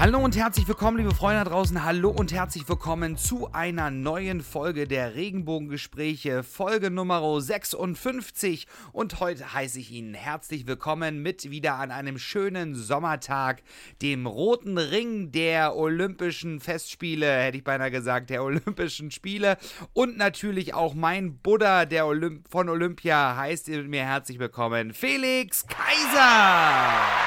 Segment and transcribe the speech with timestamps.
[0.00, 1.82] Hallo und herzlich willkommen, liebe Freunde da draußen.
[1.82, 8.68] Hallo und herzlich willkommen zu einer neuen Folge der Regenbogengespräche, Folge Nummer 56.
[8.92, 13.64] Und heute heiße ich Ihnen herzlich willkommen mit wieder an einem schönen Sommertag,
[14.00, 19.58] dem roten Ring der Olympischen Festspiele, hätte ich beinahe gesagt, der Olympischen Spiele.
[19.94, 26.20] Und natürlich auch mein Buddha der Olymp von Olympia heißt mir herzlich willkommen, Felix Kaiser.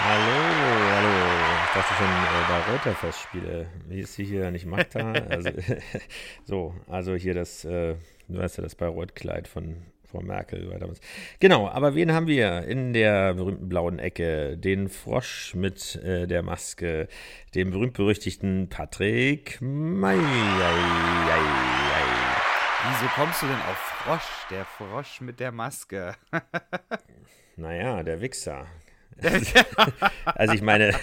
[0.07, 0.39] Hallo,
[0.95, 1.41] hallo.
[1.73, 3.67] Ich dachte schon, äh, da Bayreuther-Festspiele.
[3.87, 5.11] Wie ist sie hier nicht Magda?
[5.11, 5.49] Also,
[6.45, 7.95] so, also hier das, äh,
[8.27, 10.99] du weißt ja, das Bayreuth-Kleid von Frau Merkel war damals.
[11.39, 14.57] Genau, aber wen haben wir in der berühmten blauen Ecke?
[14.57, 17.07] Den Frosch mit äh, der Maske,
[17.55, 20.17] den berühmt-berüchtigten Patrick May.
[22.89, 24.47] Wieso kommst du denn auf Frosch?
[24.49, 26.15] Der Frosch mit der Maske.
[27.55, 28.67] naja, der Wichser.
[30.25, 30.93] also ich meine,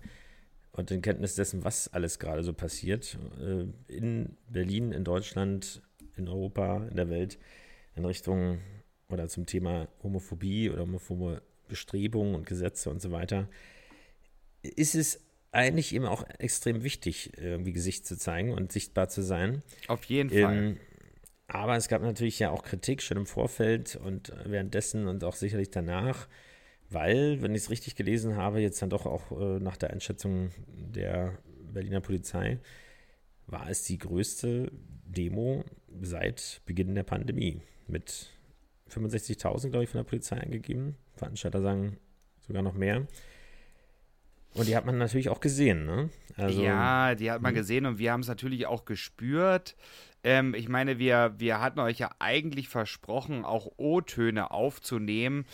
[0.72, 5.82] Und in Kenntnis dessen, was alles gerade so passiert, äh, in Berlin, in Deutschland,
[6.16, 7.38] in Europa, in der Welt,
[7.94, 8.58] in Richtung
[9.08, 13.48] oder zum Thema Homophobie oder homophobe Bestrebungen und Gesetze und so weiter,
[14.62, 15.20] ist es
[15.52, 19.62] eigentlich eben auch extrem wichtig, irgendwie Gesicht zu zeigen und sichtbar zu sein.
[19.86, 20.76] Auf jeden ähm, Fall.
[21.46, 25.70] Aber es gab natürlich ja auch Kritik schon im Vorfeld und währenddessen und auch sicherlich
[25.70, 26.28] danach,
[26.90, 30.50] weil, wenn ich es richtig gelesen habe, jetzt dann doch auch äh, nach der Einschätzung
[30.68, 31.38] der
[31.72, 32.60] Berliner Polizei,
[33.46, 34.70] war es die größte
[35.04, 35.64] Demo
[36.00, 38.30] seit Beginn der Pandemie mit
[38.90, 40.96] 65.000, glaube ich, von der Polizei angegeben.
[41.14, 41.98] Veranstalter sagen
[42.46, 43.06] sogar noch mehr.
[44.54, 46.10] Und die hat man natürlich auch gesehen, ne?
[46.36, 47.56] Also, ja, die hat man hm.
[47.56, 49.76] gesehen und wir haben es natürlich auch gespürt.
[50.24, 55.44] Ähm, ich meine, wir, wir hatten euch ja eigentlich versprochen, auch O-Töne aufzunehmen.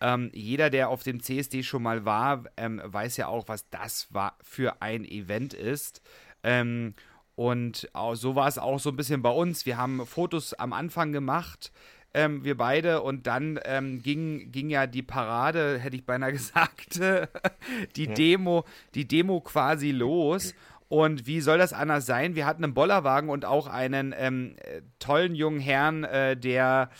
[0.00, 4.08] Ähm, jeder, der auf dem CSD schon mal war, ähm, weiß ja auch, was das
[4.14, 6.00] war für ein Event ist.
[6.42, 6.94] Ähm,
[7.34, 9.64] und so war es auch so ein bisschen bei uns.
[9.64, 11.72] Wir haben Fotos am Anfang gemacht
[12.14, 13.02] ähm, wir beide.
[13.02, 16.96] Und dann ähm, ging, ging ja die Parade, hätte ich beinahe gesagt,
[17.96, 18.14] die ja.
[18.14, 20.54] Demo, die Demo quasi los.
[20.88, 22.34] Und wie soll das anders sein?
[22.34, 24.56] Wir hatten einen Bollerwagen und auch einen ähm,
[24.98, 26.90] tollen jungen Herrn, äh, der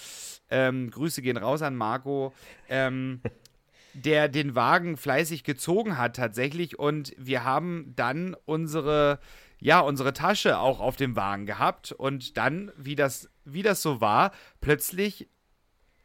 [0.49, 2.33] ähm, Grüße gehen raus an Marco,
[2.69, 3.21] ähm,
[3.95, 6.79] der den Wagen fleißig gezogen hat tatsächlich.
[6.79, 9.19] Und wir haben dann unsere
[9.61, 14.01] ja, unsere Tasche auch auf dem Wagen gehabt und dann, wie das, wie das so
[14.01, 15.29] war, plötzlich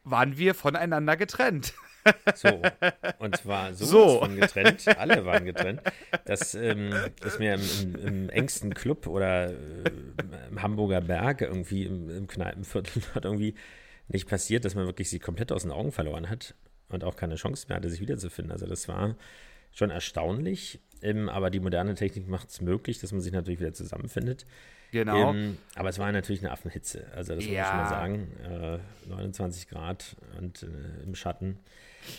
[0.03, 1.73] waren wir voneinander getrennt.
[2.35, 2.61] So,
[3.19, 4.19] und zwar so, so.
[4.19, 5.81] von getrennt, alle waren getrennt.
[6.25, 6.93] Das ähm,
[7.23, 9.55] ist mir im, im, im, engsten Club oder äh,
[10.49, 13.55] im Hamburger Berg irgendwie im, im Kneipenviertel hat irgendwie
[14.07, 16.53] nicht passiert, dass man wirklich sie komplett aus den Augen verloren hat
[16.89, 18.51] und auch keine Chance mehr hatte, sich wiederzufinden.
[18.51, 19.15] Also das war
[19.71, 20.79] schon erstaunlich.
[21.05, 24.45] Ähm, aber die moderne Technik macht es möglich, dass man sich natürlich wieder zusammenfindet.
[24.91, 25.31] Genau.
[25.31, 27.05] Ähm, aber es war natürlich eine Affenhitze.
[27.15, 27.61] Also, das ja.
[27.61, 28.79] muss ich mal sagen.
[29.07, 31.59] Äh, 29 Grad und äh, im Schatten.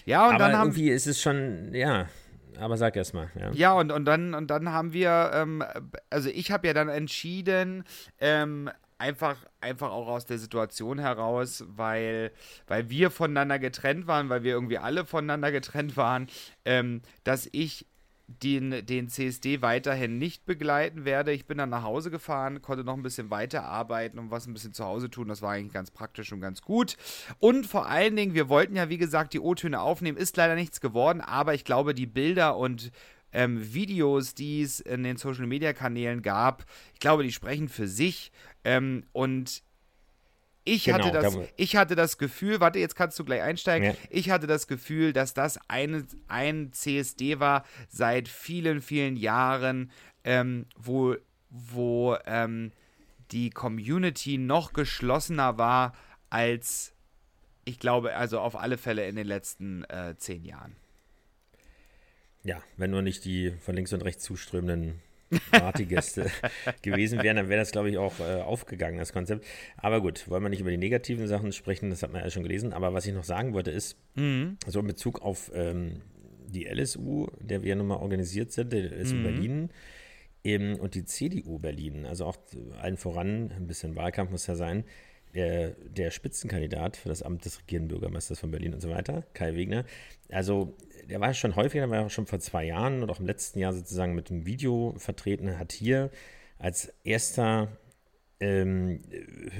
[0.05, 0.69] Ja, und aber dann haben.
[0.69, 2.09] Irgendwie ist es schon, ja.
[2.61, 3.31] Aber sag erst mal.
[3.39, 5.65] Ja, ja und, und, dann, und dann haben wir, ähm,
[6.09, 7.85] also ich habe ja dann entschieden,
[8.19, 12.31] ähm, einfach, einfach auch aus der Situation heraus, weil,
[12.67, 16.29] weil wir voneinander getrennt waren, weil wir irgendwie alle voneinander getrennt waren,
[16.65, 17.87] ähm, dass ich
[18.29, 21.33] den, den CSD weiterhin nicht begleiten werde.
[21.33, 24.73] Ich bin dann nach Hause gefahren, konnte noch ein bisschen weiterarbeiten und was ein bisschen
[24.73, 25.29] zu Hause tun.
[25.29, 26.97] Das war eigentlich ganz praktisch und ganz gut.
[27.39, 30.19] Und vor allen Dingen, wir wollten ja, wie gesagt, die O-Töne aufnehmen.
[30.19, 32.91] Ist leider nichts geworden, aber ich glaube, die Bilder und
[33.33, 36.65] ähm, Videos, die es in den Social Media Kanälen gab,
[36.95, 38.33] ich glaube, die sprechen für sich.
[38.65, 39.63] Ähm, und
[40.67, 43.91] ich, genau, hatte das, ich hatte das Gefühl, warte, jetzt kannst du gleich einsteigen.
[43.91, 43.97] Ja.
[44.11, 49.93] Ich hatte das Gefühl, dass das ein, ein CSD war seit vielen, vielen Jahren,
[50.25, 51.15] ähm, wo,
[51.51, 52.73] wo ähm,
[53.31, 55.95] die Community noch geschlossener war
[56.31, 56.93] als,
[57.65, 60.75] ich glaube, also auf alle Fälle in den letzten äh, zehn Jahren.
[62.43, 65.01] Ja, wenn nur nicht die von links und rechts zuströmenden
[65.51, 66.31] Partygäste
[66.83, 69.45] gewesen wären, dann wäre das, glaube ich, auch äh, aufgegangen, das Konzept.
[69.77, 72.43] Aber gut, wollen wir nicht über die negativen Sachen sprechen, das hat man ja schon
[72.43, 72.73] gelesen.
[72.73, 74.59] Aber was ich noch sagen wollte, ist, mhm.
[74.67, 76.03] so in Bezug auf ähm,
[76.49, 79.23] die LSU, der wir ja nun mal organisiert sind, der LSU mhm.
[79.23, 79.71] Berlin
[80.45, 82.37] eben, und die CDU Berlin, also auch
[82.81, 84.85] allen voran, ein bisschen Wahlkampf muss ja sein,
[85.37, 89.55] der, der Spitzenkandidat für das Amt des regierenden Bürgermeisters von Berlin und so weiter, Kai
[89.55, 89.85] Wegner.
[90.31, 90.77] Also
[91.09, 93.61] der war schon häufiger, der war auch schon vor zwei Jahren und auch im letzten
[93.61, 96.11] Jahr sozusagen mit einem Video vertreten, hat hier
[96.59, 97.69] als erster
[98.41, 99.01] ähm,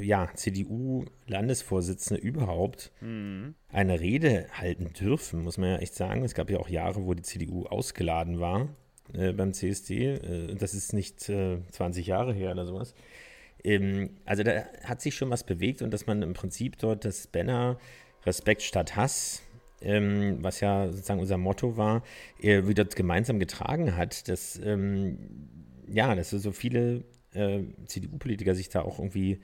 [0.01, 3.55] ja, CDU-Landesvorsitzende überhaupt mhm.
[3.69, 6.25] eine Rede halten dürfen, muss man ja echt sagen.
[6.25, 8.69] Es gab ja auch Jahre, wo die CDU ausgeladen war
[9.15, 10.15] äh, beim CSD.
[10.15, 12.95] Äh, das ist nicht äh, 20 Jahre her oder sowas.
[13.67, 17.27] Ähm, also da hat sich schon was bewegt und dass man im Prinzip dort das
[17.27, 17.79] Banner
[18.25, 19.43] Respekt statt Hass
[19.81, 22.03] ähm, was ja sozusagen unser Motto war,
[22.41, 25.19] äh, wieder gemeinsam getragen hat, dass ähm,
[25.89, 29.41] ja, dass so viele äh, CDU-Politiker sich da auch irgendwie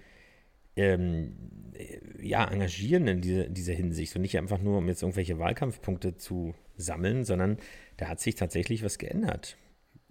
[0.77, 1.37] ähm,
[1.75, 5.39] äh, ja, engagieren in, diese, in dieser Hinsicht und nicht einfach nur, um jetzt irgendwelche
[5.39, 7.59] Wahlkampfpunkte zu sammeln, sondern
[7.99, 9.57] da hat sich tatsächlich was geändert.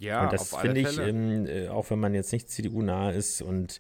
[0.02, 3.80] Ja, und das finde ich, ähm, äh, auch wenn man jetzt nicht CDU-nah ist und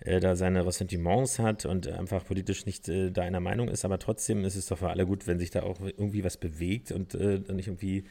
[0.00, 3.98] äh, da seine Ressentiments hat und einfach politisch nicht äh, da einer Meinung ist, aber
[3.98, 7.14] trotzdem ist es doch für alle gut, wenn sich da auch irgendwie was bewegt und
[7.14, 8.04] äh, nicht irgendwie,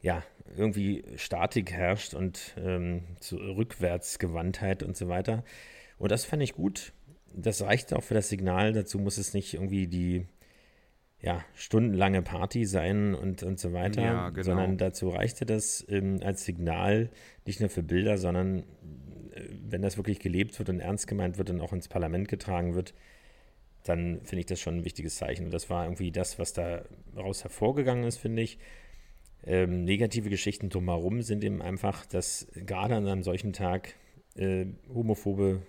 [0.00, 0.22] ja,
[0.56, 5.44] irgendwie Statik herrscht und ähm, so Rückwärtsgewandtheit und so weiter.
[5.98, 6.92] Und das fand ich gut.
[7.34, 8.72] Das reicht auch für das Signal.
[8.72, 10.26] Dazu muss es nicht irgendwie die
[11.22, 14.42] ja, stundenlange Party sein und, und so weiter, ja, genau.
[14.42, 17.10] sondern dazu reichte das ähm, als Signal,
[17.46, 18.64] nicht nur für Bilder, sondern
[19.68, 22.94] wenn das wirklich gelebt wird und ernst gemeint wird und auch ins Parlament getragen wird,
[23.84, 25.46] dann finde ich das schon ein wichtiges Zeichen.
[25.46, 28.58] Und das war irgendwie das, was daraus hervorgegangen ist, finde ich.
[29.44, 33.94] Ähm, negative Geschichten drumherum sind eben einfach, dass gerade an einem solchen Tag
[34.36, 35.62] äh, homophobe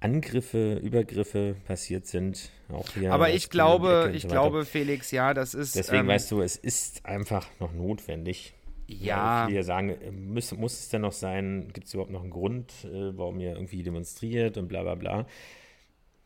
[0.00, 2.50] Angriffe, Übergriffe passiert sind.
[2.72, 5.76] Auch hier Aber ich glaube, ich so glaube, Felix, ja, das ist.
[5.76, 8.54] Deswegen ähm, weißt du, es ist einfach noch notwendig,
[8.86, 9.46] ja.
[9.46, 9.96] Viele sagen,
[10.32, 11.68] muss, muss es denn noch sein?
[11.72, 15.26] Gibt es überhaupt noch einen Grund, äh, warum ihr irgendwie demonstriert und bla bla bla?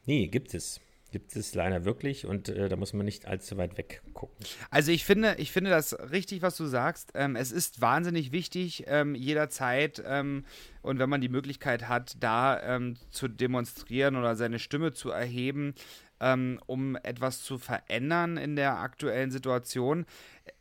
[0.06, 0.81] Nee, gibt es.
[1.14, 4.44] Gibt es leider wirklich und äh, da muss man nicht allzu weit weg gucken.
[4.72, 7.12] Also ich finde, ich finde das richtig, was du sagst.
[7.14, 10.44] Ähm, es ist wahnsinnig wichtig, ähm, jederzeit ähm,
[10.82, 15.75] und wenn man die Möglichkeit hat, da ähm, zu demonstrieren oder seine Stimme zu erheben,
[16.19, 20.06] ähm, um etwas zu verändern in der aktuellen Situation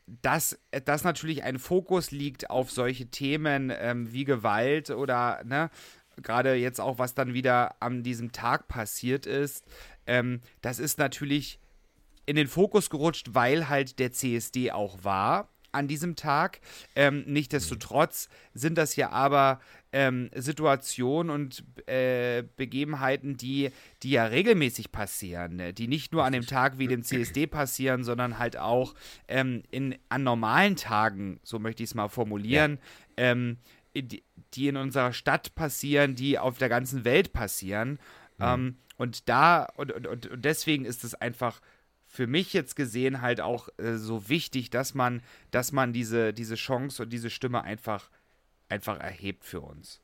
[0.06, 5.69] dass, dass natürlich ein Fokus liegt auf solche Themen ähm, wie Gewalt oder ne,
[6.21, 9.65] gerade jetzt auch, was dann wieder an diesem Tag passiert ist,
[10.05, 11.59] ähm, das ist natürlich
[12.25, 16.61] in den Fokus gerutscht, weil halt der CSD auch war an diesem Tag.
[16.95, 19.59] Ähm, Nichtsdestotrotz sind das ja aber
[19.91, 23.71] ähm, Situationen und äh, Begebenheiten, die,
[24.03, 25.73] die ja regelmäßig passieren, ne?
[25.73, 28.93] die nicht nur an dem Tag wie dem CSD passieren, sondern halt auch
[29.27, 32.79] ähm, in, an normalen Tagen, so möchte ich es mal formulieren,
[33.17, 33.31] ja.
[33.31, 33.57] ähm,
[33.95, 34.23] die,
[34.54, 38.00] die, in unserer Stadt passieren, die auf der ganzen Welt passieren.
[38.40, 38.78] Mhm.
[38.97, 41.62] und da, und, und, und deswegen ist es einfach
[42.07, 45.21] für mich jetzt gesehen halt auch äh, so wichtig, dass man,
[45.52, 48.09] dass man diese, diese Chance und diese Stimme einfach
[48.69, 50.02] einfach erhebt für uns.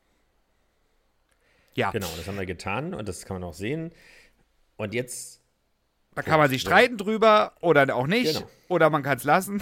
[1.73, 1.91] Ja.
[1.91, 3.91] Genau, das haben wir getan und das kann man auch sehen.
[4.77, 5.38] Und jetzt
[6.19, 8.33] da kann man sich streiten drüber oder auch nicht.
[8.33, 8.49] Genau.
[8.67, 9.61] Oder man kann es lassen.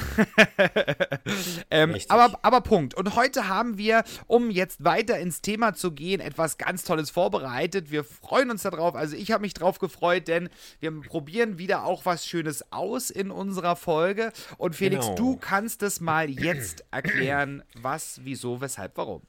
[1.70, 2.96] ähm, aber, aber Punkt.
[2.96, 7.92] Und heute haben wir, um jetzt weiter ins Thema zu gehen, etwas ganz Tolles vorbereitet.
[7.92, 8.96] Wir freuen uns darauf.
[8.96, 10.50] Also ich habe mich drauf gefreut, denn
[10.80, 14.34] wir probieren wieder auch was Schönes aus in unserer Folge.
[14.58, 15.16] Und Felix, genau.
[15.16, 19.22] du kannst es mal jetzt erklären, was, wieso, weshalb, warum.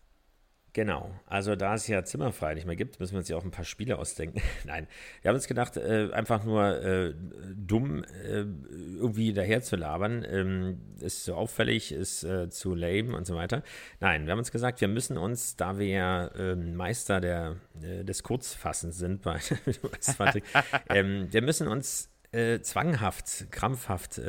[0.74, 3.50] Genau, also da es ja Zimmerfrei nicht mehr gibt, müssen wir uns ja auch ein
[3.50, 4.42] paar Spiele ausdenken.
[4.64, 4.86] Nein,
[5.22, 7.14] wir haben uns gedacht, äh, einfach nur äh,
[7.56, 8.44] dumm äh,
[8.96, 13.62] irgendwie daher zu labern, ähm, ist zu auffällig, ist äh, zu lame und so weiter.
[14.00, 18.04] Nein, wir haben uns gesagt, wir müssen uns, da wir ja ähm, Meister der, äh,
[18.04, 19.40] des Kurzfassens sind, bei,
[20.90, 24.20] ähm, wir müssen uns äh, zwanghaft, krampfhaft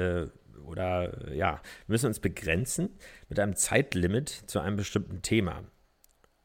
[0.66, 2.90] oder ja, müssen uns begrenzen
[3.28, 5.64] mit einem Zeitlimit zu einem bestimmten Thema.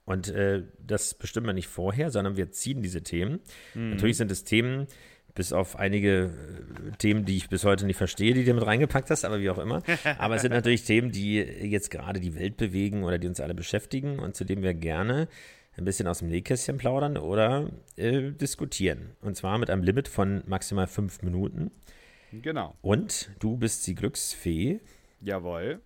[0.04, 3.40] Und äh, das bestimmen wir nicht vorher, sondern wir ziehen diese Themen.
[3.74, 3.90] Mhm.
[3.90, 4.86] Natürlich sind es Themen,
[5.34, 9.10] bis auf einige äh, Themen, die ich bis heute nicht verstehe, die du mit reingepackt
[9.10, 9.82] hast, aber wie auch immer.
[10.18, 13.54] Aber es sind natürlich Themen, die jetzt gerade die Welt bewegen oder die uns alle
[13.54, 15.28] beschäftigen und zu denen wir gerne
[15.76, 19.16] ein bisschen aus dem Nähkästchen plaudern oder äh, diskutieren.
[19.22, 21.72] Und zwar mit einem Limit von maximal fünf Minuten.
[22.30, 22.76] Genau.
[22.80, 24.80] Und du bist die Glücksfee.
[25.20, 25.80] Jawohl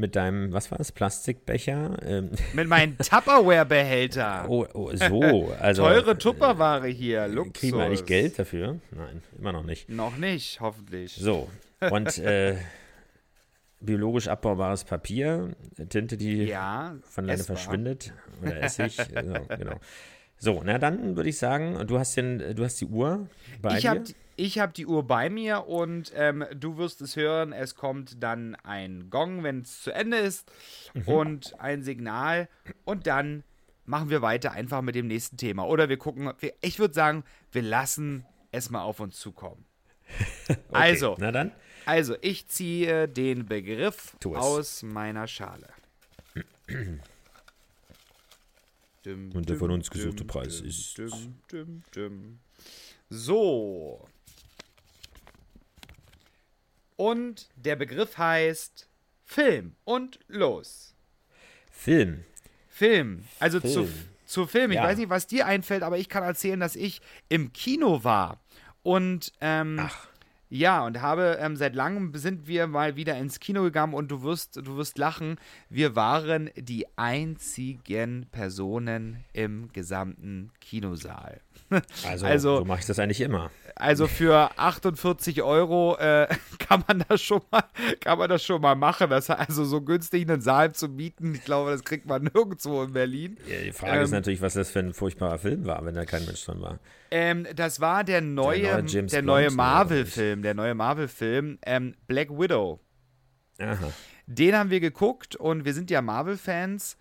[0.00, 1.96] mit deinem, was war das, Plastikbecher?
[2.04, 2.30] Ähm.
[2.54, 4.46] Mit meinem Tupperware-Behälter.
[4.48, 5.54] Oh, oh, so.
[5.60, 7.52] Also, Teure Tupperware hier, Luxus.
[7.60, 8.80] Kriegen wir eigentlich Geld dafür?
[8.90, 9.88] Nein, immer noch nicht.
[9.88, 11.14] Noch nicht, hoffentlich.
[11.14, 11.48] So,
[11.90, 12.56] und äh,
[13.80, 15.50] biologisch abbaubares Papier,
[15.88, 18.12] Tinte, die ja, von alleine verschwindet.
[18.42, 19.80] Oder Essig, so, genau.
[20.38, 23.28] So, na dann würde ich sagen, du hast, den, du hast die Uhr
[23.60, 24.02] bei ich dir.
[24.40, 27.52] Ich habe die Uhr bei mir und ähm, du wirst es hören.
[27.52, 30.50] Es kommt dann ein Gong, wenn es zu Ende ist
[30.94, 31.02] mhm.
[31.08, 32.48] und ein Signal
[32.86, 33.44] und dann
[33.84, 35.66] machen wir weiter einfach mit dem nächsten Thema.
[35.66, 36.32] Oder wir gucken,
[36.62, 39.66] ich würde sagen, wir lassen es mal auf uns zukommen.
[40.48, 41.52] okay, also, na dann.
[41.84, 45.68] Also, ich ziehe den Begriff aus meiner Schale.
[49.04, 50.98] Und der von uns gesuchte Preis ist.
[53.10, 54.08] So.
[57.00, 58.86] Und der Begriff heißt
[59.24, 60.94] Film und los.
[61.70, 62.24] Film.
[62.68, 63.24] Film.
[63.38, 63.72] Also Film.
[63.72, 63.88] Zu,
[64.26, 64.70] zu Film.
[64.70, 64.82] Ich ja.
[64.82, 68.38] weiß nicht, was dir einfällt, aber ich kann erzählen, dass ich im Kino war.
[68.82, 70.08] Und ähm, Ach.
[70.50, 74.22] Ja, und habe ähm, seit langem sind wir mal wieder ins Kino gegangen und du
[74.22, 75.36] wirst, du wirst lachen.
[75.68, 81.40] Wir waren die einzigen Personen im gesamten Kinosaal.
[82.04, 83.52] Also, also so mache ich das eigentlich immer.
[83.80, 87.64] Also für 48 Euro äh, kann man das schon mal,
[88.00, 89.10] kann man das schon mal machen.
[89.10, 92.92] Das also so günstig einen Saal zu mieten, ich glaube, das kriegt man nirgendwo in
[92.92, 93.38] Berlin.
[93.48, 96.04] Ja, die Frage ähm, ist natürlich, was das für ein furchtbarer Film war, wenn da
[96.04, 96.78] kein Mensch drin war.
[97.10, 102.30] Ähm, das war der neue, der neue, der neue Marvel-Film, der neue Marvel-Film, ähm, Black
[102.30, 102.80] Widow.
[103.58, 103.92] Aha.
[104.26, 106.96] Den haben wir geguckt und wir sind ja Marvel-Fans.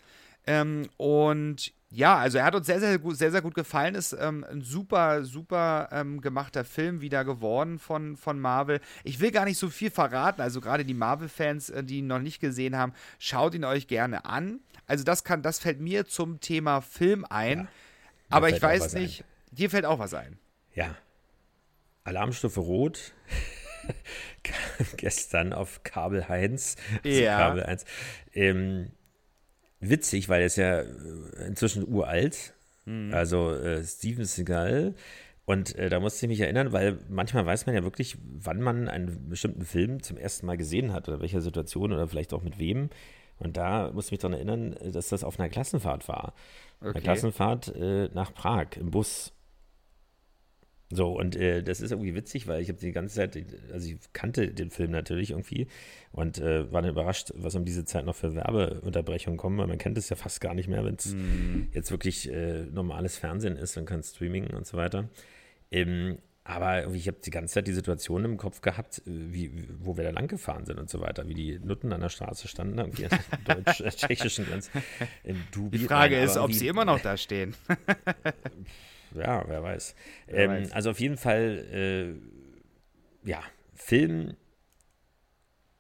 [0.48, 3.96] Ähm, und ja, also er hat uns sehr, sehr gut, sehr, sehr gut gefallen.
[3.96, 8.80] Ist ähm, ein super, super ähm, gemachter Film wieder geworden von, von Marvel.
[9.04, 10.42] Ich will gar nicht so viel verraten.
[10.42, 14.26] Also gerade die Marvel-Fans, äh, die ihn noch nicht gesehen haben, schaut ihn euch gerne
[14.26, 14.60] an.
[14.86, 17.62] Also das kann, das fällt mir zum Thema Film ein.
[17.62, 17.68] Ja,
[18.30, 19.56] aber ich weiß nicht, ein.
[19.56, 20.38] dir fällt auch was ein.
[20.76, 20.96] Ja.
[22.04, 23.14] Alarmstufe Rot.
[24.98, 26.76] Gestern auf Kabel Heinz.
[27.04, 27.38] Also ja.
[27.38, 27.86] Kabel 1.
[28.34, 28.92] Ähm,
[29.80, 30.86] witzig, weil er ist ja äh,
[31.48, 32.54] inzwischen uralt.
[32.86, 33.14] Mhm.
[33.14, 34.96] Also äh, Steven Seagal.
[35.46, 38.88] Und äh, da musste ich mich erinnern, weil manchmal weiß man ja wirklich, wann man
[38.88, 42.60] einen bestimmten Film zum ersten Mal gesehen hat oder welcher Situation oder vielleicht auch mit
[42.60, 42.90] wem.
[43.40, 46.34] Und da musste ich mich daran erinnern, dass das auf einer Klassenfahrt war.
[46.82, 46.92] Okay.
[46.92, 49.34] Eine Klassenfahrt äh, nach Prag im Bus.
[50.92, 53.38] So, und äh, das ist irgendwie witzig, weil ich habe die ganze Zeit,
[53.72, 55.68] also ich kannte den Film natürlich irgendwie
[56.12, 59.78] und äh, war dann überrascht, was um diese Zeit noch für Werbeunterbrechungen kommen, weil man
[59.78, 61.68] kennt es ja fast gar nicht mehr, wenn es mm.
[61.74, 65.10] jetzt wirklich äh, normales Fernsehen ist und kein Streaming und so weiter.
[65.72, 66.18] Ähm,
[66.50, 70.04] aber ich habe die ganze Zeit die Situation im Kopf gehabt, äh, wie, wo wir
[70.04, 73.06] da lang gefahren sind und so weiter, wie die Nutten an der Straße standen, irgendwie
[73.06, 74.72] an der deutsch-tschechischen Grenze.
[75.54, 77.56] Die Frage ist, ob sie immer noch da stehen.
[79.16, 79.96] ja, wer weiß.
[80.26, 80.72] Wer ähm, weiß.
[80.72, 82.18] Also auf jeden Fall,
[83.24, 83.42] äh, ja,
[83.76, 84.36] Film.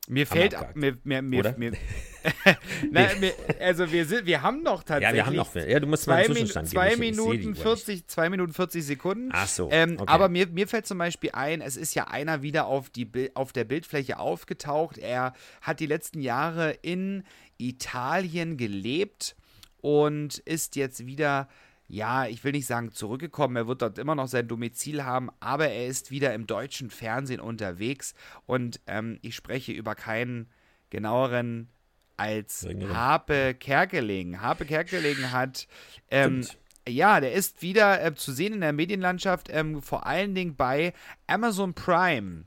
[0.09, 1.71] Mir fällt, mir, mir, mir, mir
[2.91, 5.09] Nein, wir, also wir sind, wir haben noch tatsächlich.
[5.09, 5.55] Ja, wir haben noch.
[5.55, 9.29] Ja, du musst zwei, mal Min zwei Minuten 40, zwei Minuten 40 Sekunden.
[9.31, 9.69] Ach so.
[9.71, 10.11] Ähm, okay.
[10.11, 13.53] Aber mir, mir fällt zum Beispiel ein, es ist ja einer wieder auf, die, auf
[13.53, 14.97] der Bildfläche aufgetaucht.
[14.97, 17.23] Er hat die letzten Jahre in
[17.59, 19.35] Italien gelebt
[19.81, 21.47] und ist jetzt wieder
[21.89, 25.69] ja, ich will nicht sagen zurückgekommen, er wird dort immer noch sein Domizil haben, aber
[25.69, 28.13] er ist wieder im deutschen Fernsehen unterwegs
[28.45, 30.47] und ähm, ich spreche über keinen
[30.91, 31.67] genaueren
[32.15, 32.95] als Sängerin.
[32.95, 34.39] Harpe Kerkeling.
[34.39, 35.67] Harpe Kerkeling hat
[36.11, 36.45] ähm,
[36.87, 40.93] ja, der ist wieder äh, zu sehen in der Medienlandschaft, ähm, vor allen Dingen bei
[41.27, 42.45] Amazon Prime.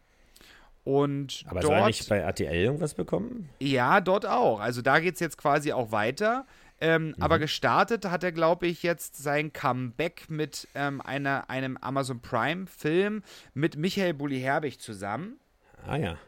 [0.84, 3.48] Und Aber dort, soll er nicht bei RTL irgendwas bekommen?
[3.60, 4.58] Ja, dort auch.
[4.58, 6.44] Also da geht es jetzt quasi auch weiter.
[6.82, 7.22] Ähm, Mhm.
[7.22, 13.22] Aber gestartet hat er, glaube ich, jetzt sein Comeback mit ähm, einer, einem Amazon Prime-Film
[13.54, 15.38] mit Michael Bulli-Herbig zusammen.
[15.86, 16.18] Ah ja.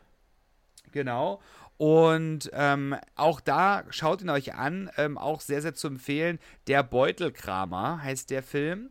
[0.93, 1.43] Genau.
[1.77, 6.39] Und ähm, auch da schaut ihn euch an, ähm, auch sehr, sehr zu empfehlen.
[6.69, 8.91] Der Beutelkramer heißt der Film.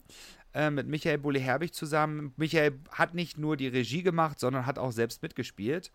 [0.53, 2.33] äh, Mit Michael Bulli-Herbig zusammen.
[2.35, 5.91] Michael hat nicht nur die Regie gemacht, sondern hat auch selbst mitgespielt.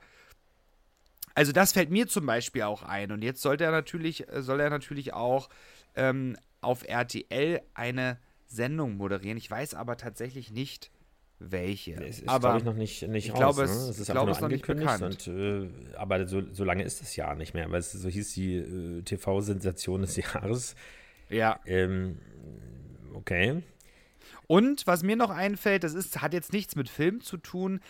[1.38, 3.12] Also das fällt mir zum Beispiel auch ein.
[3.12, 5.49] Und jetzt sollte er natürlich, äh, soll er natürlich auch
[5.95, 9.38] ähm, auf RTL eine Sendung moderieren.
[9.38, 10.90] Ich weiß aber tatsächlich nicht,
[11.38, 11.92] welche.
[11.92, 13.38] Es ist, aber glaube ich, noch nicht, nicht ich raus.
[13.38, 13.71] glaube, ne?
[13.71, 15.28] es- es ist glaube, es noch nicht angekündigt.
[15.28, 18.33] Und, äh, aber so, so lange ist es ja nicht mehr, weil es so hieß
[18.35, 20.75] die äh, TV-Sensation des Jahres.
[21.28, 21.61] ja.
[21.66, 22.18] Ähm,
[23.14, 23.62] okay.
[24.49, 27.80] Und was mir noch einfällt, das ist, hat jetzt nichts mit Film zu tun,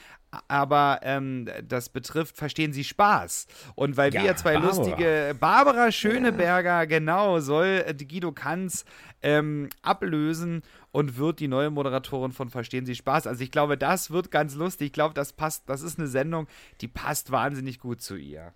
[0.48, 3.46] aber ähm, das betrifft, verstehen Sie Spaß.
[3.74, 4.76] Und weil wir Ja, zwei Barbara.
[4.76, 8.84] lustige, Barbara Schöneberger, genau, soll äh, Guido Kanz
[9.22, 13.26] ähm, ablösen und wird die neue Moderatorin von Verstehen Sie Spaß.
[13.26, 14.86] Also ich glaube, das wird ganz lustig.
[14.88, 16.46] Ich glaube, das passt, das ist eine Sendung,
[16.80, 18.52] die passt wahnsinnig gut zu ihr.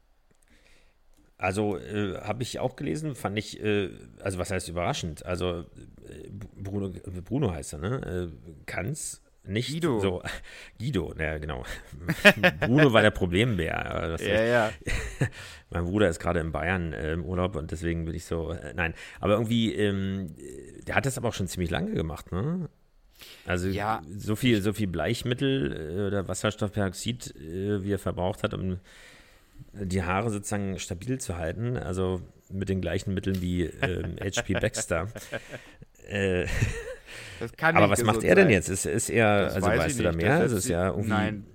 [1.38, 5.26] Also äh, habe ich auch gelesen, fand ich, äh, also was heißt überraschend?
[5.26, 5.64] Also
[6.09, 6.93] äh, Bruno,
[7.25, 8.31] Bruno heißt er, ne?
[8.31, 10.00] Äh, Kann's nicht Guido.
[10.00, 10.22] so.
[10.78, 11.64] Guido, ja genau.
[12.61, 14.08] Bruno war der Problembär.
[14.16, 14.70] das ja.
[15.70, 18.72] Mein Bruder ist gerade in Bayern äh, im Urlaub und deswegen bin ich so, äh,
[18.75, 18.94] nein.
[19.20, 20.34] Aber irgendwie, ähm,
[20.87, 22.68] der hat das aber auch schon ziemlich lange gemacht, ne?
[23.46, 24.02] Also Ja.
[24.16, 28.78] so viel, so viel Bleichmittel äh, oder Wasserstoffperoxid, äh, wie er verbraucht hat, um
[29.72, 32.20] die Haare sozusagen stabil zu halten, also
[32.50, 34.54] mit den gleichen Mitteln wie ähm, H.P.
[34.54, 35.08] Baxter.
[36.08, 36.46] äh,
[37.61, 38.52] aber was macht er denn sein.
[38.52, 38.69] jetzt?
[38.69, 40.42] Ist, ist er, Das also weiß weißt du da mehr?
[40.45, 41.47] Ist ja irgendwie, Nein,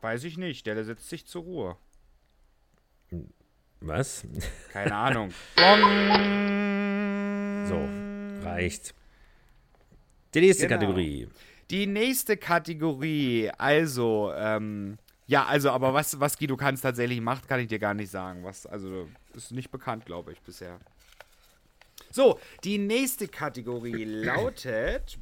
[0.00, 0.66] weiß ich nicht.
[0.66, 1.76] Der setzt sich zur Ruhe.
[3.80, 4.24] was?
[4.72, 5.30] Keine Ahnung.
[7.68, 7.88] So,
[8.46, 8.94] reicht.
[10.34, 10.80] Die nächste Genau.
[10.80, 11.28] Kategorie.
[11.70, 17.60] Die nächste Kategorie, also, ähm, ja, also, aber was, was Guido Kanz tatsächlich macht, kann
[17.60, 18.42] ich dir gar nicht sagen.
[18.42, 20.80] Was, also, ist nicht bekannt, glaube ich, bisher.
[22.12, 25.18] So, die nächste Kategorie lautet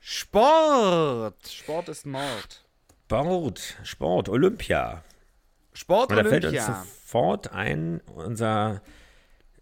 [0.00, 1.48] Sport.
[1.48, 2.64] Sport ist Mord.
[3.06, 5.02] Sport, Sport, Olympia.
[5.72, 6.84] Sport Und da fällt uns Olympia.
[6.84, 8.82] sofort ein, unser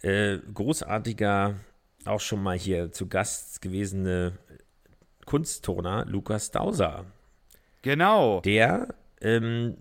[0.02, 1.56] äh, großartiger,
[2.04, 4.38] auch schon mal hier zu Gast gewesene
[5.26, 7.06] Kunstturner Lukas Dauser,
[7.82, 8.40] Genau.
[8.40, 9.76] der ähm,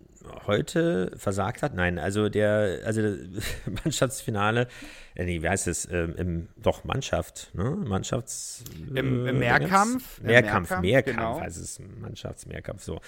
[0.47, 1.73] heute versagt hat.
[1.73, 3.01] Nein, also der, also
[3.83, 4.67] Mannschaftsfinale,
[5.15, 5.87] äh, nee, wie heißt es?
[5.91, 7.71] Ähm, im, doch, Mannschaft, ne?
[7.71, 8.63] Mannschafts.
[8.89, 11.39] Im- im äh, Mehrkampf, im Mehrkampf, Mehrkampf, Mehrkampf, genau.
[11.41, 12.99] heißt es, Mannschaftsmehrkampf, so.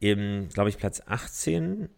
[0.00, 1.88] Im, glaube ich, Platz 18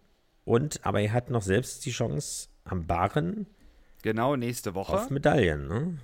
[0.44, 3.46] und, aber er hat noch selbst die Chance am Barren
[4.02, 4.92] Genau, nächste Woche.
[4.92, 5.98] auf Medaillen, ne?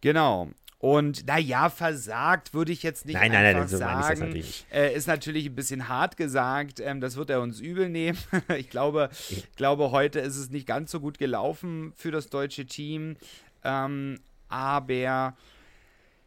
[0.00, 0.48] Genau.
[0.80, 4.20] Und naja, versagt würde ich jetzt nicht Nein, nein, nein, so meine ich sagen.
[4.20, 4.66] natürlich.
[4.72, 6.78] Äh, ist natürlich ein bisschen hart gesagt.
[6.78, 8.18] Ähm, das wird er uns übel nehmen.
[8.56, 12.66] ich glaube, ich glaube, heute ist es nicht ganz so gut gelaufen für das deutsche
[12.66, 13.16] Team.
[13.64, 15.34] Ähm, aber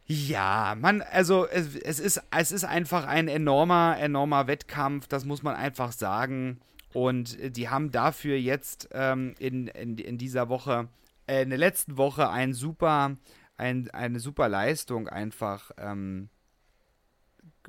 [0.06, 5.42] ja, man, also es, es, ist, es ist einfach ein enormer, enormer Wettkampf, das muss
[5.42, 6.60] man einfach sagen.
[6.92, 10.88] Und die haben dafür jetzt ähm, in, in, in dieser Woche,
[11.26, 13.16] äh, in der letzten Woche ein super,
[13.56, 16.28] ein, eine super Leistung einfach ähm,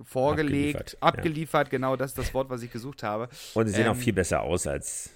[0.02, 3.88] vorgelegt, Abgeliefert, abgeliefert, genau das ist das Wort, was ich gesucht habe, Und sie sehen
[3.88, 5.10] auch Ähm, viel besser aus als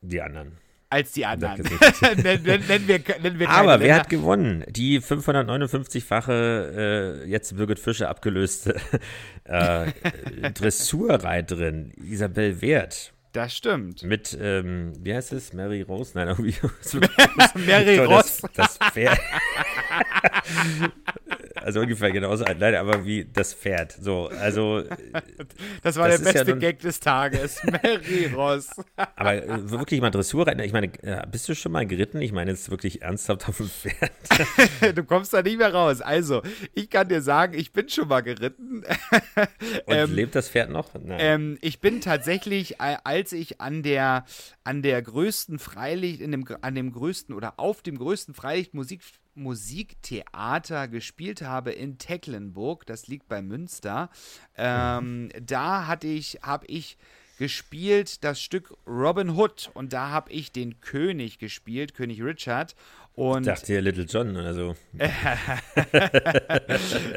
[0.00, 0.58] die anderen.
[0.90, 1.62] als die anderen.
[2.02, 3.94] nennen, nennen, wir, nennen wir Aber wer Länder.
[3.96, 4.64] hat gewonnen?
[4.68, 8.76] Die 559-fache, äh, jetzt Birgit Fischer abgelöste
[9.44, 9.92] äh,
[10.52, 14.02] Dressurreiterin Isabel Wert Das stimmt.
[14.02, 15.52] mit, ähm, wie heißt es?
[15.52, 16.12] Mary Rose?
[16.14, 16.54] Nein, irgendwie.
[17.66, 18.40] Mary so, Ross.
[18.54, 19.18] Das, das Pferd.
[21.56, 22.44] also ungefähr genauso.
[22.58, 23.92] Nein, aber wie das Pferd.
[23.92, 24.84] So, also,
[25.82, 27.62] Das war Das der ja beste nun- Gag des Tages.
[27.64, 28.70] Mary Ross.
[28.96, 30.64] aber äh, wirklich mal Dressurreiter.
[30.64, 32.20] Ich meine, äh, bist du schon mal geritten?
[32.22, 34.12] Ich meine jetzt wirklich ernsthaft auf dem Pferd.
[34.96, 36.00] du kommst da nicht mehr raus.
[36.00, 36.42] Also,
[36.74, 38.65] ich kann dir sagen, ich bin schon mal geritten.
[39.86, 40.90] Und Ähm, lebt das Pferd noch?
[41.06, 44.24] Ähm, ich bin tatsächlich, als ich an der,
[44.64, 49.02] an der größten Freilicht, in dem, an dem größten oder auf dem größten Freilicht Musik,
[49.34, 54.10] Musiktheater gespielt habe in Tecklenburg, das liegt bei Münster,
[54.56, 56.96] ähm, da hatte ich, habe ich
[57.38, 62.74] gespielt das Stück Robin Hood und da habe ich den König gespielt, König Richard.
[63.16, 64.76] Und ich dachte hier Little John oder so.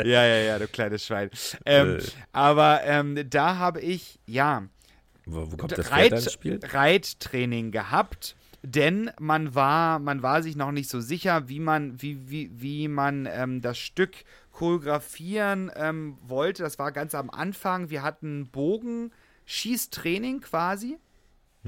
[0.04, 1.30] ja, ja, ja, du kleines Schwein.
[1.66, 2.04] Ähm, Äh.
[2.32, 4.64] aber ähm, da habe ich, ja,
[5.26, 6.60] Wo, wo kommt das ins Reit, Spiel?
[6.64, 12.30] Reittraining gehabt denn man war, man war sich noch nicht so sicher, wie man, wie,
[12.30, 16.64] wie, wie man ähm, das Stück choreografieren ähm, wollte.
[16.64, 17.90] Das war ganz am Anfang.
[17.90, 20.98] Wir hatten Bogenschießtraining quasi.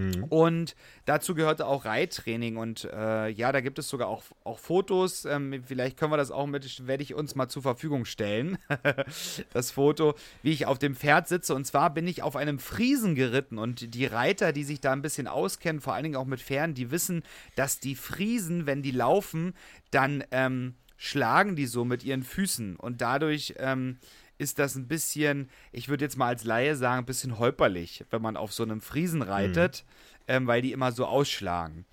[0.02, 0.24] Mhm.
[0.26, 2.58] Und dazu gehörte auch Reittraining.
[2.58, 5.26] Und äh, ja, da gibt es sogar auch, auch Fotos.
[5.26, 8.58] Ähm, vielleicht können wir das auch mit, werde ich uns mal zur Verfügung stellen.
[9.54, 11.56] das Foto, wie ich auf dem Pferd sitze.
[11.56, 13.58] Und zwar bin ich auf einem Friesen geritten.
[13.58, 16.74] Und die Reiter, die sich da ein bisschen auskennen, vor allen Dingen auch mit Pferden,
[16.74, 17.24] die wissen,
[17.56, 19.54] dass die Friesen, wenn die laufen,
[19.92, 22.76] dann ähm, schlagen die so mit ihren Füßen.
[22.76, 23.56] Und dadurch.
[23.58, 23.98] Ähm,
[24.42, 28.22] ist das ein bisschen, ich würde jetzt mal als Laie sagen, ein bisschen holperlich, wenn
[28.22, 30.24] man auf so einem Friesen reitet, mhm.
[30.28, 31.86] ähm, weil die immer so ausschlagen.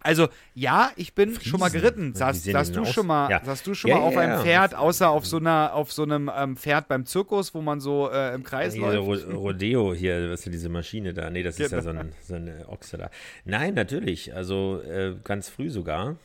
[0.00, 1.50] Also, ja, ich bin Friesen.
[1.50, 2.14] schon mal geritten.
[2.14, 3.42] Saß, saß du, schon mal, ja.
[3.42, 6.02] saß du schon ja, mal ja, auf einem Pferd, außer auf so, einer, auf so
[6.02, 9.26] einem ähm, Pferd beim Zirkus, wo man so äh, im Kreis hier läuft?
[9.26, 11.30] Rodeo hier, was ist diese Maschine da?
[11.30, 13.10] Nee, das ist ja so, ein, so eine Ochse da.
[13.46, 14.34] Nein, natürlich.
[14.34, 16.16] Also äh, ganz früh sogar.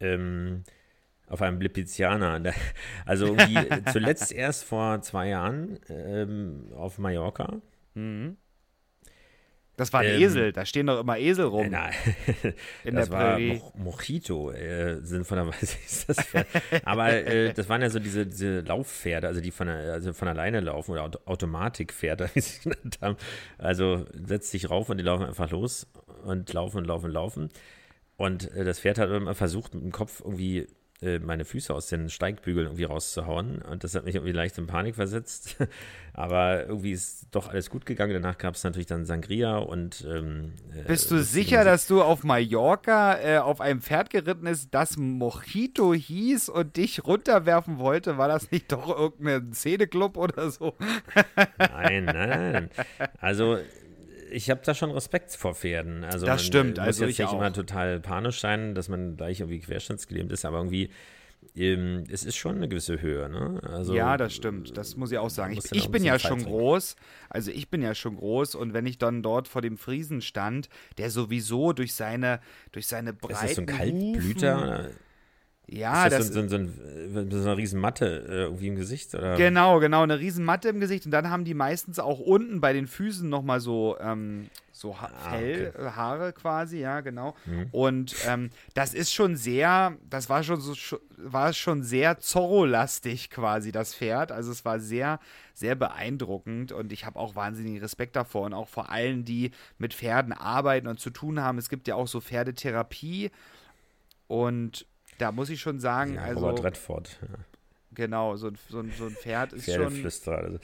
[0.00, 0.62] Ähm,
[1.28, 2.52] auf einem Lipizianer.
[3.06, 7.60] Also irgendwie zuletzt erst vor zwei Jahren ähm, auf Mallorca.
[7.94, 8.36] Mhm.
[9.76, 11.68] Das war ein ähm, Esel, da stehen doch immer Esel rum.
[11.68, 11.92] Nein,
[12.84, 16.46] in das der war Mo Mojito, äh, sinnvollerweise ist das Pferd.
[16.84, 20.60] Aber äh, das waren ja so diese, diese Laufpferde, also die von, also von alleine
[20.60, 23.16] laufen oder Auto Automatikpferde, wie sie genannt haben.
[23.58, 25.88] Also setzt sich rauf und die laufen einfach los
[26.24, 27.48] und laufen und laufen und laufen.
[28.16, 30.68] Und äh, das Pferd hat immer versucht, mit dem Kopf irgendwie
[31.04, 33.62] äh, meine Füße aus den Steigbügeln irgendwie rauszuhauen.
[33.62, 35.56] Und das hat mich irgendwie leicht in Panik versetzt.
[36.12, 38.12] Aber irgendwie ist doch alles gut gegangen.
[38.12, 40.06] Danach gab es natürlich dann Sangria und.
[40.08, 44.72] Ähm, äh, Bist du sicher, dass du auf Mallorca äh, auf einem Pferd geritten ist,
[44.72, 48.16] das Mojito hieß und dich runterwerfen wollte?
[48.16, 50.74] War das nicht doch irgendein Szeneclub oder so?
[51.58, 52.70] nein, nein.
[53.20, 53.58] Also
[54.34, 56.04] ich habe da schon Respekt vor Pferden.
[56.04, 56.78] Also das man, stimmt.
[56.78, 57.34] Muss also jetzt nicht auch.
[57.34, 60.90] immer total panisch sein, dass man gleich irgendwie querschnittsgelähmt ist, aber irgendwie
[61.54, 63.60] ähm, es ist schon eine gewisse Höhe, ne?
[63.64, 64.76] Also, ja, das stimmt.
[64.76, 65.54] Das muss ich auch sagen.
[65.54, 66.50] Ich, ich bin ja schon zeigen.
[66.50, 66.96] groß.
[67.28, 70.68] Also ich bin ja schon groß und wenn ich dann dort vor dem Friesen stand,
[70.98, 72.40] der sowieso durch seine
[72.72, 74.78] durch seine breiten Ist das so ein Kaltblüter?
[74.78, 74.96] Hufen,
[75.66, 79.14] ja, ist das, das so, so, so, so, eine riesen Matte äh, irgendwie im Gesicht?
[79.14, 79.36] Oder?
[79.36, 81.06] Genau, genau, eine riesen Matte im Gesicht.
[81.06, 85.10] Und dann haben die meistens auch unten bei den Füßen nochmal so, ähm, so ha
[85.10, 85.86] ah, Fell, okay.
[85.86, 87.34] Äh, Haare quasi, ja, genau.
[87.46, 87.68] Mhm.
[87.72, 90.74] Und ähm, das ist schon sehr, das war schon so,
[91.16, 94.32] war schon sehr Zorro-lastig quasi, das Pferd.
[94.32, 95.18] Also es war sehr,
[95.54, 99.94] sehr beeindruckend und ich habe auch wahnsinnigen Respekt davor und auch vor allen, die mit
[99.94, 101.56] Pferden arbeiten und zu tun haben.
[101.56, 103.30] Es gibt ja auch so Pferdetherapie
[104.26, 104.86] und
[105.18, 106.46] da muss ich schon sagen, ja, also.
[106.46, 107.18] Robert Redford.
[107.22, 107.38] Ja.
[107.94, 110.04] Genau, so ein, so ein, so ein Pferd ist schon.
[110.34, 110.58] Also,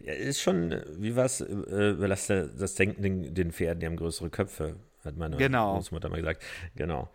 [0.00, 3.96] ja, ist schon, wie war es, äh, überlasst das Denken den, den, Pferden, die haben
[3.96, 5.74] größere Köpfe, hat meine genau.
[5.74, 6.44] Großmutter mal gesagt.
[6.76, 7.08] Genau.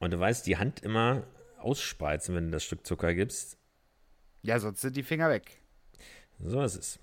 [0.00, 1.22] Und du weißt, die Hand immer
[1.60, 3.56] ausspreizen, wenn du das Stück Zucker gibst.
[4.42, 5.58] Ja, sonst sind die Finger weg.
[6.40, 6.98] So ist es.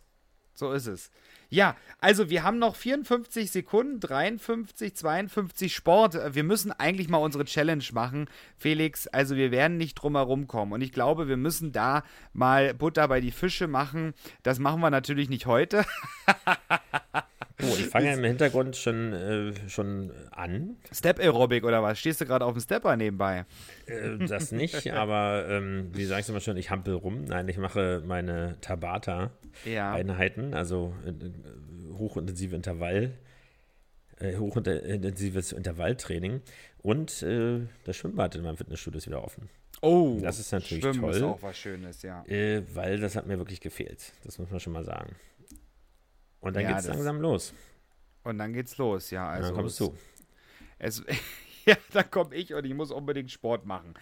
[0.54, 1.12] So ist es.
[1.54, 6.18] Ja, also wir haben noch 54 Sekunden, 53, 52 Sport.
[6.34, 9.06] Wir müssen eigentlich mal unsere Challenge machen, Felix.
[9.08, 10.72] Also wir werden nicht drum herum kommen.
[10.72, 14.14] Und ich glaube, wir müssen da mal Butter bei die Fische machen.
[14.44, 15.84] Das machen wir natürlich nicht heute.
[17.64, 20.78] Oh, ich fange ja im Hintergrund schon, äh, schon an.
[20.92, 22.00] Step Aerobic oder was?
[22.00, 23.46] Stehst du gerade auf dem Stepper nebenbei?
[23.86, 27.26] Äh, das nicht, aber ähm, wie sagst du mal schon, ich hampel rum.
[27.26, 30.58] Nein, ich mache meine Tabata-Einheiten, ja.
[30.58, 31.14] also äh,
[31.98, 33.12] hochintensive Intervall,
[34.20, 36.42] äh, hochintensives Intervalltraining.
[36.80, 39.50] Und äh, das Schwimmbad in meinem Fitnessstudio ist wieder offen.
[39.82, 41.16] Oh, das ist natürlich Schwimmen toll.
[41.16, 42.24] ist auch was Schönes, ja.
[42.28, 44.14] Äh, weil das hat mir wirklich gefehlt.
[44.24, 45.16] Das muss man schon mal sagen.
[46.42, 47.54] Und dann ja, geht's langsam los.
[48.24, 49.30] Und dann geht's los, ja.
[49.30, 49.96] Also dann kommst du.
[50.80, 51.04] Es,
[51.66, 53.94] ja, dann komme ich und ich muss unbedingt Sport machen.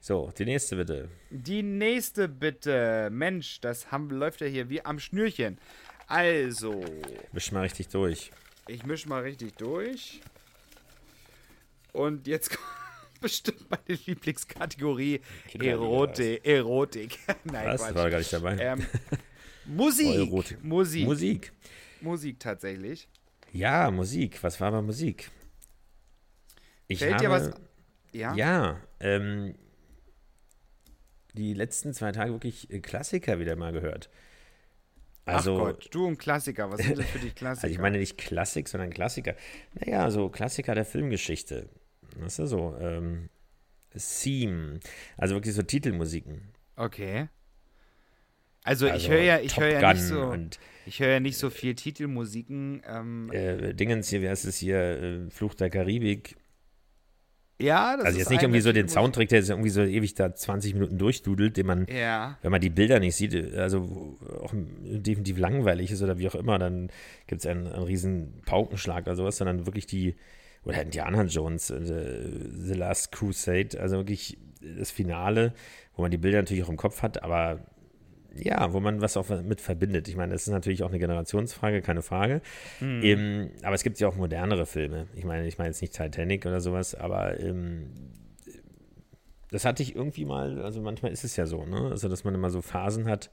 [0.00, 1.08] So, die nächste bitte.
[1.30, 3.10] Die nächste bitte.
[3.12, 5.58] Mensch, das haben, läuft ja hier wie am Schnürchen.
[6.06, 6.82] Also.
[7.32, 8.30] Misch mal richtig durch.
[8.66, 10.22] Ich misch mal richtig durch.
[11.92, 12.89] Und jetzt kommt
[13.20, 15.20] bestimmt meine Lieblingskategorie
[15.58, 16.46] Erotik.
[16.46, 17.18] Erotik.
[17.44, 17.82] Nein, Was?
[17.82, 17.94] Quatsch.
[17.94, 18.56] war gar nicht dabei.
[18.58, 18.86] Ähm,
[19.66, 20.30] Musik.
[20.32, 21.06] Oh, Musik.
[21.06, 21.52] Musik.
[22.00, 23.08] Musik tatsächlich.
[23.52, 24.42] Ja, Musik.
[24.42, 25.30] Was war aber Musik?
[26.88, 27.50] Ich Fällt habe, dir was?
[28.12, 28.34] Ja.
[28.34, 28.80] Ja.
[28.98, 29.54] Ähm,
[31.34, 34.10] die letzten zwei Tage wirklich Klassiker wieder mal gehört.
[35.24, 37.62] Also, Ach Gott, du und Klassiker, was sind das für dich Klassiker?
[37.68, 39.36] Also ich meine nicht Klassik, sondern Klassiker.
[39.74, 41.68] Naja, so Klassiker der Filmgeschichte.
[42.18, 42.76] Das ist ja so.
[42.80, 43.28] Ähm,
[43.92, 44.80] Theme.
[45.16, 46.42] Also wirklich so Titelmusiken.
[46.76, 47.28] Okay.
[48.62, 50.36] Also, ich höre ja, ich höre ja nicht so,
[50.86, 52.82] ich höre ja nicht so viel Titelmusiken.
[52.86, 56.36] Ähm, äh, Dingens hier, wie heißt es hier, äh, Fluch der Karibik.
[57.58, 60.14] ja, das Also ist jetzt nicht irgendwie so den Soundtrack, der jetzt irgendwie so ewig
[60.14, 62.38] da 20 Minuten durchdudelt, den man, Ja.
[62.42, 66.58] wenn man die Bilder nicht sieht, also auch definitiv langweilig ist oder wie auch immer,
[66.58, 66.90] dann
[67.26, 70.16] gibt es einen, einen riesen Paukenschlag oder sowas, sondern wirklich die,
[70.64, 75.54] oder Indiana Jones, äh, The Last Crusade, also wirklich das Finale,
[75.94, 77.60] wo man die Bilder natürlich auch im Kopf hat, aber
[78.34, 80.06] ja, wo man was auch mit verbindet.
[80.08, 82.42] Ich meine, das ist natürlich auch eine Generationsfrage, keine Frage.
[82.78, 83.02] Hm.
[83.02, 85.08] Ähm, aber es gibt ja auch modernere Filme.
[85.16, 87.90] Ich meine, ich meine jetzt nicht Titanic oder sowas, aber ähm,
[89.50, 91.88] das hatte ich irgendwie mal, also manchmal ist es ja so, ne?
[91.90, 93.30] Also, dass man immer so Phasen hat,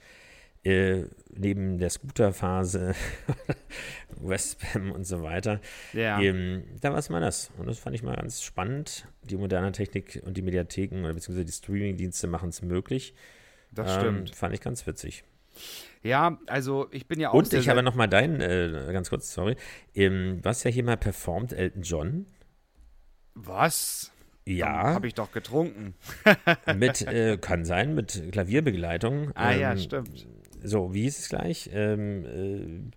[0.67, 2.93] äh, neben der Scooter-Phase,
[4.19, 5.59] Westbam und so weiter.
[5.93, 6.19] Ja.
[6.21, 7.51] Ähm, da war es mal das.
[7.57, 9.07] Und das fand ich mal ganz spannend.
[9.23, 13.13] Die moderne Technik und die Mediatheken oder beziehungsweise die Streaming-Dienste machen es möglich.
[13.71, 14.35] Das Ähm, stimmt.
[14.35, 15.23] Fand ich ganz witzig.
[16.03, 19.33] Ja, also ich bin ja auch Und ich habe noch mal deinen, äh, ganz kurz,
[19.33, 19.55] sorry.
[19.95, 22.25] Ähm, du hast ja hier mal performt, Elton John.
[23.33, 24.11] Was?
[24.45, 25.93] Ja, Habe ich doch getrunken.
[26.75, 29.31] mit, äh, kann sein, mit Klavierbegleitung.
[29.35, 30.27] Ah ja, Ähm, stimmt.
[30.67, 31.69] So, wie hieß es gleich?
[31.73, 32.91] Ähm,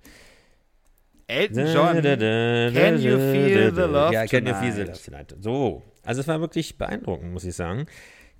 [1.26, 1.96] Elton äh, John.
[1.96, 5.34] da, da, da, Can you feel the love Ja, Can you feel the love tonight.
[5.40, 7.86] So, also es war wirklich beeindruckend, muss ich sagen.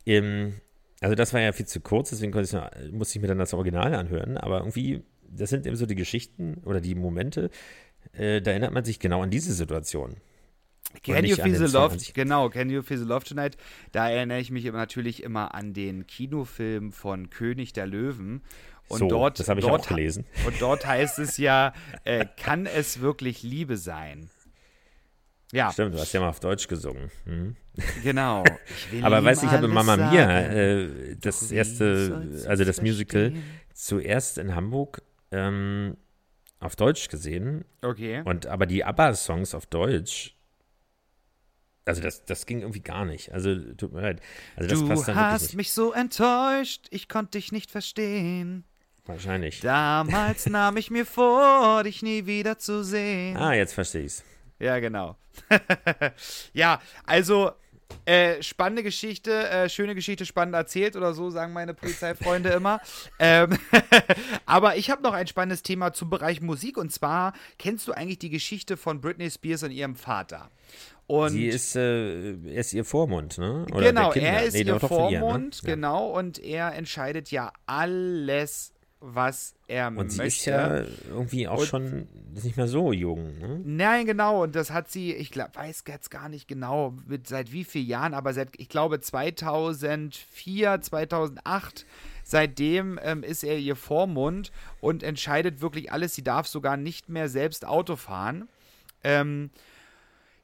[0.06, 0.54] Ähm,
[1.00, 3.54] also das war ja viel zu kurz, deswegen ich, noch- musste ich mir dann das
[3.54, 4.36] Original anhören.
[4.36, 7.50] Aber irgendwie, das sind eben so die Geschichten oder die Momente,
[8.12, 10.16] äh, da erinnert man sich genau an diese Situation.
[11.04, 11.96] Can You Feel the Love?
[12.14, 13.56] Genau, Can You Feel the Love Tonight?
[13.92, 18.42] Da erinnere ich mich natürlich immer an den Kinofilm von König der Löwen.
[18.90, 20.26] Und so, dort, das habe ich dort, auch gelesen.
[20.46, 21.72] Und dort heißt es ja,
[22.02, 24.28] äh, kann es wirklich Liebe sein?
[25.52, 27.08] Ja, Stimmt, du hast ja mal auf Deutsch gesungen.
[27.24, 27.56] Mhm.
[28.02, 28.42] genau.
[29.02, 32.84] Aber weißt du, ich habe Mamma Mia, äh, das Wie erste, also das verstehen?
[32.84, 33.32] Musical,
[33.74, 35.96] zuerst in Hamburg ähm,
[36.58, 37.64] auf Deutsch gesehen.
[37.82, 38.22] Okay.
[38.24, 40.36] Und aber die ABBA-Songs auf Deutsch,
[41.84, 43.32] also das, das ging irgendwie gar nicht.
[43.32, 44.20] Also tut mir leid.
[44.56, 48.64] Also das Du passt dann hast mich so enttäuscht, ich konnte dich nicht verstehen.
[49.10, 49.60] Wahrscheinlich.
[49.60, 53.36] Damals nahm ich mir vor, dich nie wieder zu sehen.
[53.36, 54.22] Ah, jetzt verstehe ich's.
[54.60, 55.16] Ja, genau.
[56.52, 57.50] ja, also
[58.04, 62.80] äh, spannende Geschichte, äh, schöne Geschichte, spannend erzählt oder so, sagen meine Polizeifreunde immer.
[63.18, 63.58] Ähm,
[64.46, 68.18] aber ich habe noch ein spannendes Thema zum Bereich Musik und zwar kennst du eigentlich
[68.18, 70.50] die Geschichte von Britney Spears und ihrem Vater?
[71.06, 73.66] Und Sie ist, äh, ist ihr Vormund, ne?
[73.72, 75.68] Oder genau, er ist Nee, ihr Vormund, ne?
[75.68, 75.74] Ja.
[75.74, 80.28] genau, und er entscheidet ja alles, was er Und sie möchte.
[80.40, 83.60] ist ja irgendwie auch Und- schon nicht mehr so jung, ne?
[83.64, 84.42] Nein, genau.
[84.42, 87.86] Und das hat sie, ich glaub, weiß jetzt gar nicht genau, mit, seit wie vielen
[87.86, 91.86] Jahren, aber seit, ich glaube, 2004, 2008,
[92.24, 96.14] seitdem ähm, ist er ihr Vormund und entscheidet wirklich alles.
[96.14, 98.48] Sie darf sogar nicht mehr selbst Auto fahren.
[99.02, 99.50] Ähm,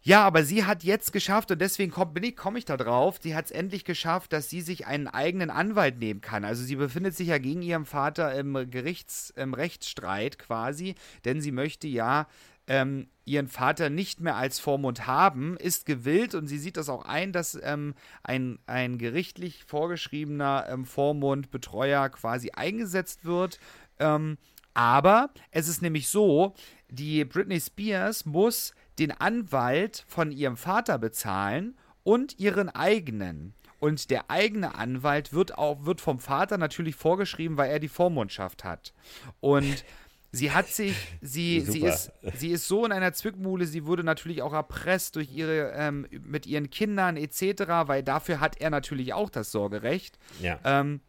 [0.06, 3.18] ja, aber sie hat jetzt geschafft und deswegen komme komm ich da drauf.
[3.20, 6.44] Sie hat es endlich geschafft, dass sie sich einen eigenen Anwalt nehmen kann.
[6.44, 11.50] Also sie befindet sich ja gegen ihren Vater im Gerichts, im Rechtsstreit quasi, denn sie
[11.50, 12.28] möchte ja
[12.68, 17.04] ähm, ihren Vater nicht mehr als Vormund haben, ist gewillt und sie sieht das auch
[17.04, 23.58] ein, dass ähm, ein, ein gerichtlich vorgeschriebener ähm, Vormund, quasi eingesetzt wird.
[23.98, 24.38] Ähm,
[24.72, 26.54] aber es ist nämlich so,
[26.90, 33.54] die Britney Spears muss den Anwalt von ihrem Vater bezahlen und ihren eigenen.
[33.78, 38.64] Und der eigene Anwalt wird auch wird vom Vater natürlich vorgeschrieben, weil er die Vormundschaft
[38.64, 38.94] hat.
[39.40, 39.84] Und
[40.32, 44.42] sie hat sich, sie, sie, ist, sie ist so in einer Zwickmühle, sie wurde natürlich
[44.42, 49.30] auch erpresst durch ihre, ähm, mit ihren Kindern etc., weil dafür hat er natürlich auch
[49.30, 50.18] das Sorgerecht.
[50.40, 50.58] Ja.
[50.64, 51.00] Ähm,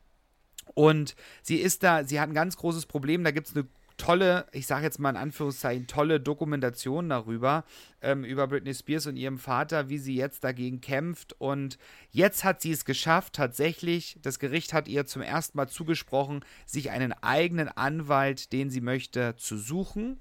[0.73, 3.23] und sie ist da, sie hat ein ganz großes Problem.
[3.23, 3.65] Da gibt es eine
[3.98, 7.66] tolle, ich sage jetzt mal in Anführungszeichen, tolle Dokumentation darüber,
[8.02, 11.34] ähm, über Britney Spears und ihrem Vater, wie sie jetzt dagegen kämpft.
[11.40, 11.78] Und
[12.12, 16.92] jetzt hat sie es geschafft, tatsächlich, das Gericht hat ihr zum ersten Mal zugesprochen, sich
[16.92, 20.20] einen eigenen Anwalt, den sie möchte, zu suchen.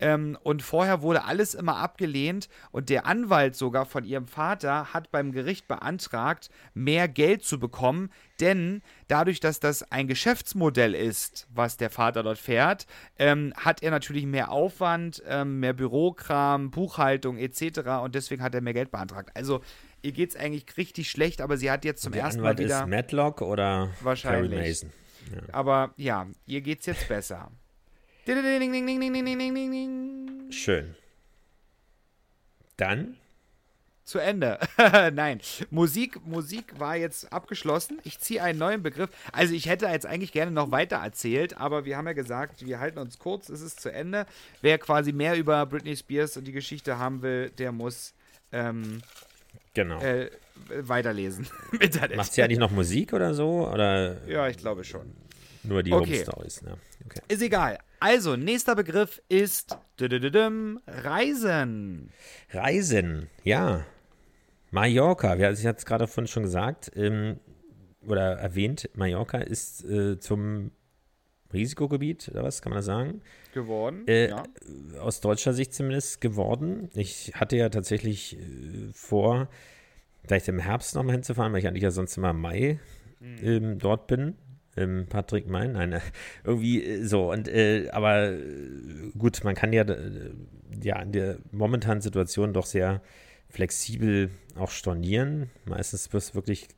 [0.00, 5.10] Ähm, und vorher wurde alles immer abgelehnt und der Anwalt sogar von ihrem Vater hat
[5.10, 11.76] beim Gericht beantragt, mehr Geld zu bekommen, denn dadurch, dass das ein Geschäftsmodell ist, was
[11.76, 12.86] der Vater dort fährt,
[13.18, 17.80] ähm, hat er natürlich mehr Aufwand, ähm, mehr Bürokram, Buchhaltung etc.
[18.02, 19.30] und deswegen hat er mehr Geld beantragt.
[19.34, 19.62] Also
[20.02, 22.80] ihr geht es eigentlich richtig schlecht, aber sie hat jetzt zum ersten Anwalt Mal wieder.
[22.82, 24.60] ist Matlock oder Wahrscheinlich.
[24.60, 24.90] Mason.
[25.50, 27.50] aber ja, ihr geht's jetzt besser.
[30.50, 30.94] Schön.
[32.76, 33.16] Dann
[34.04, 34.58] zu Ende.
[35.14, 38.00] Nein, Musik, Musik war jetzt abgeschlossen.
[38.04, 39.08] Ich ziehe einen neuen Begriff.
[39.32, 42.80] Also ich hätte jetzt eigentlich gerne noch weiter erzählt, aber wir haben ja gesagt, wir
[42.80, 44.26] halten uns kurz, es ist zu Ende.
[44.60, 48.12] Wer quasi mehr über Britney Spears und die Geschichte haben will, der muss
[48.52, 49.00] ähm,
[49.72, 50.02] genau.
[50.02, 50.30] äh,
[50.68, 51.46] weiterlesen.
[52.14, 53.66] Macht sie eigentlich noch Musik oder so?
[53.66, 55.16] Oder ja, ich glaube schon.
[55.62, 56.14] Nur die Okay.
[56.14, 56.76] Home Stories, ne?
[57.04, 57.20] Okay.
[57.28, 57.78] Ist egal.
[58.00, 59.76] Also, nächster Begriff ist
[60.86, 62.10] Reisen.
[62.50, 63.84] Reisen, ja.
[64.70, 67.40] Mallorca, wir, ich hatte es gerade vorhin schon gesagt, ähm,
[68.06, 70.70] oder erwähnt, Mallorca ist äh, zum
[71.52, 73.22] Risikogebiet, oder was kann man da sagen?
[73.54, 74.06] Geworden.
[74.06, 74.42] Äh, ja.
[75.00, 76.90] Aus deutscher Sicht zumindest geworden.
[76.94, 79.48] Ich hatte ja tatsächlich äh, vor,
[80.24, 82.78] vielleicht im Herbst nochmal hinzufahren, weil ich eigentlich ja sonst immer im Mai
[83.20, 84.36] ähm, dort bin.
[84.78, 86.00] Ähm, Patrick Mein, nein, äh,
[86.44, 87.30] irgendwie äh, so.
[87.30, 88.40] Und äh, aber äh,
[89.16, 89.84] gut, man kann ja,
[90.82, 93.02] ja in der momentanen Situation doch sehr
[93.48, 95.50] flexibel auch stornieren.
[95.64, 96.68] Meistens wirst du wirklich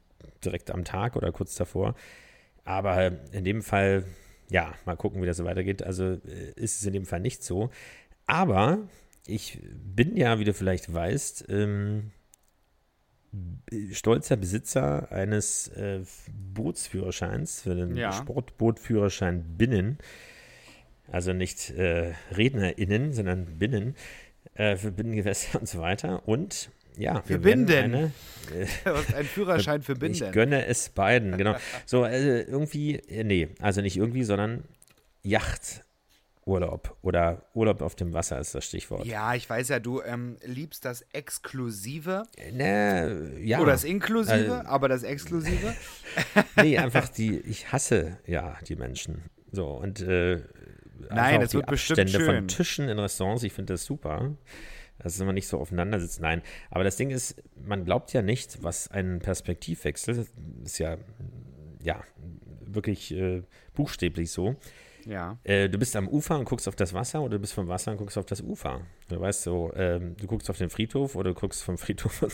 [0.45, 1.95] direkt am Tag oder kurz davor.
[2.65, 4.05] Aber in dem Fall,
[4.51, 5.83] ja, mal gucken, wie das so weitergeht.
[5.83, 6.19] Also
[6.57, 7.71] ist es in dem Fall nicht so.
[8.27, 8.79] Aber
[9.27, 12.13] ich bin ja, wie du vielleicht weißt, ähm,
[13.93, 16.01] stolzer Besitzer eines äh,
[16.55, 18.13] Bootsführerscheins für den Ja.
[18.13, 19.99] Sportbootführerschein Binnen.
[21.11, 23.95] Also nicht äh, RednerInnen, sondern Binnen
[24.55, 26.27] äh, für Binnengewässer und so weiter.
[26.29, 27.95] Und ja, Für Binden.
[27.95, 28.13] eine
[28.85, 30.33] Was, Ein Führerschein für ich Binden.
[30.33, 31.57] gönne es beiden, genau.
[31.87, 34.65] So, äh, irgendwie, äh, nee, also nicht irgendwie, sondern
[36.51, 39.05] Yachturlaub oder Urlaub auf dem Wasser ist das Stichwort.
[39.07, 43.61] Ja, ich weiß ja, du ähm, liebst das Exklusive Ne, ja.
[43.61, 45.75] oder das Inklusive, Also- aber das Exklusive.
[46.63, 49.23] nee, einfach die, ich hasse ja die Menschen.
[49.53, 50.41] So, und äh,
[51.11, 52.37] Nein, auch wird bestimmt Abstände schön.
[52.37, 54.37] von Tischen in Restaurants, ich finde das super.
[54.99, 56.21] Dass man nicht so aufeinander sitzt.
[56.21, 60.27] Nein, aber das Ding ist, man glaubt ja nicht, was ein Perspektivwechsel
[60.63, 60.99] ist ja,
[61.83, 62.03] ja,
[62.61, 64.57] wirklich äh, buchstäblich so.
[65.07, 65.39] Ja.
[65.45, 67.93] Äh, du bist am Ufer und guckst auf das Wasser oder du bist vom Wasser
[67.93, 68.83] und guckst auf das Ufer.
[69.09, 72.25] Du weißt so, ähm, du guckst auf den Friedhof oder du guckst vom Friedhof.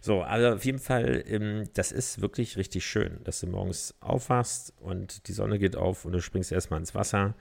[0.00, 4.72] so, also auf jeden Fall, ähm, das ist wirklich richtig schön, dass du morgens aufwachst
[4.80, 7.34] und die Sonne geht auf und du springst erstmal ins Wasser,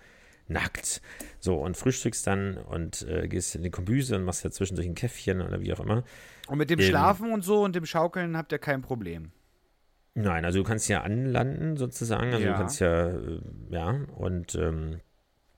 [0.47, 1.01] nackt.
[1.39, 4.95] So, und frühstückst dann und äh, gehst in die Kombüse und machst ja zwischendurch ein
[4.95, 6.03] Käffchen oder wie auch immer.
[6.47, 9.31] Und mit dem Ähm, Schlafen und so und dem Schaukeln habt ihr kein Problem.
[10.19, 12.33] Nein, also du kannst ja anlanden sozusagen.
[12.33, 12.53] Also Ja.
[12.53, 14.99] du kannst ja, äh, ja, und ähm,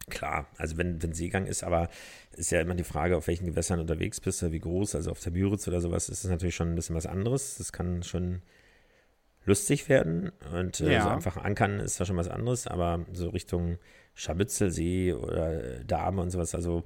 [0.09, 1.87] klar, also wenn, wenn Seegang ist, aber
[2.35, 5.11] ist ja immer die Frage, auf welchen Gewässern du unterwegs bist, oder wie groß, also
[5.11, 7.55] auf der Müritz oder sowas, ist es natürlich schon ein bisschen was anderes.
[7.57, 8.41] Das kann schon
[9.45, 11.03] lustig werden und äh, Ja.
[11.03, 13.77] so einfach ankern ist da schon was anderes, aber so Richtung
[14.13, 16.83] Scharmützelsee oder Dame und sowas, also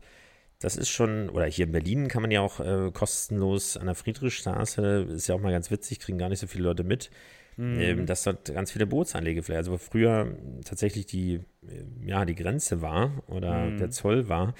[0.59, 3.95] das ist schon, oder hier in Berlin kann man ja auch äh, kostenlos an der
[3.95, 7.09] Friedrichstraße, ist ja auch mal ganz witzig, kriegen gar nicht so viele Leute mit,
[7.57, 7.79] Mhm.
[7.79, 10.35] ähm, dass dort ganz viele Bootsanlegeflächen, also wo früher
[10.65, 11.35] tatsächlich die,
[11.67, 13.77] äh, ja, die Grenze war oder Mhm.
[13.77, 14.53] der Zoll war,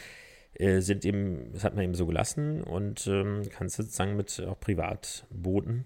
[0.54, 4.60] äh, sind eben, das hat man eben so gelassen und ähm, kannst sozusagen mit auch
[4.60, 5.86] Privatbooten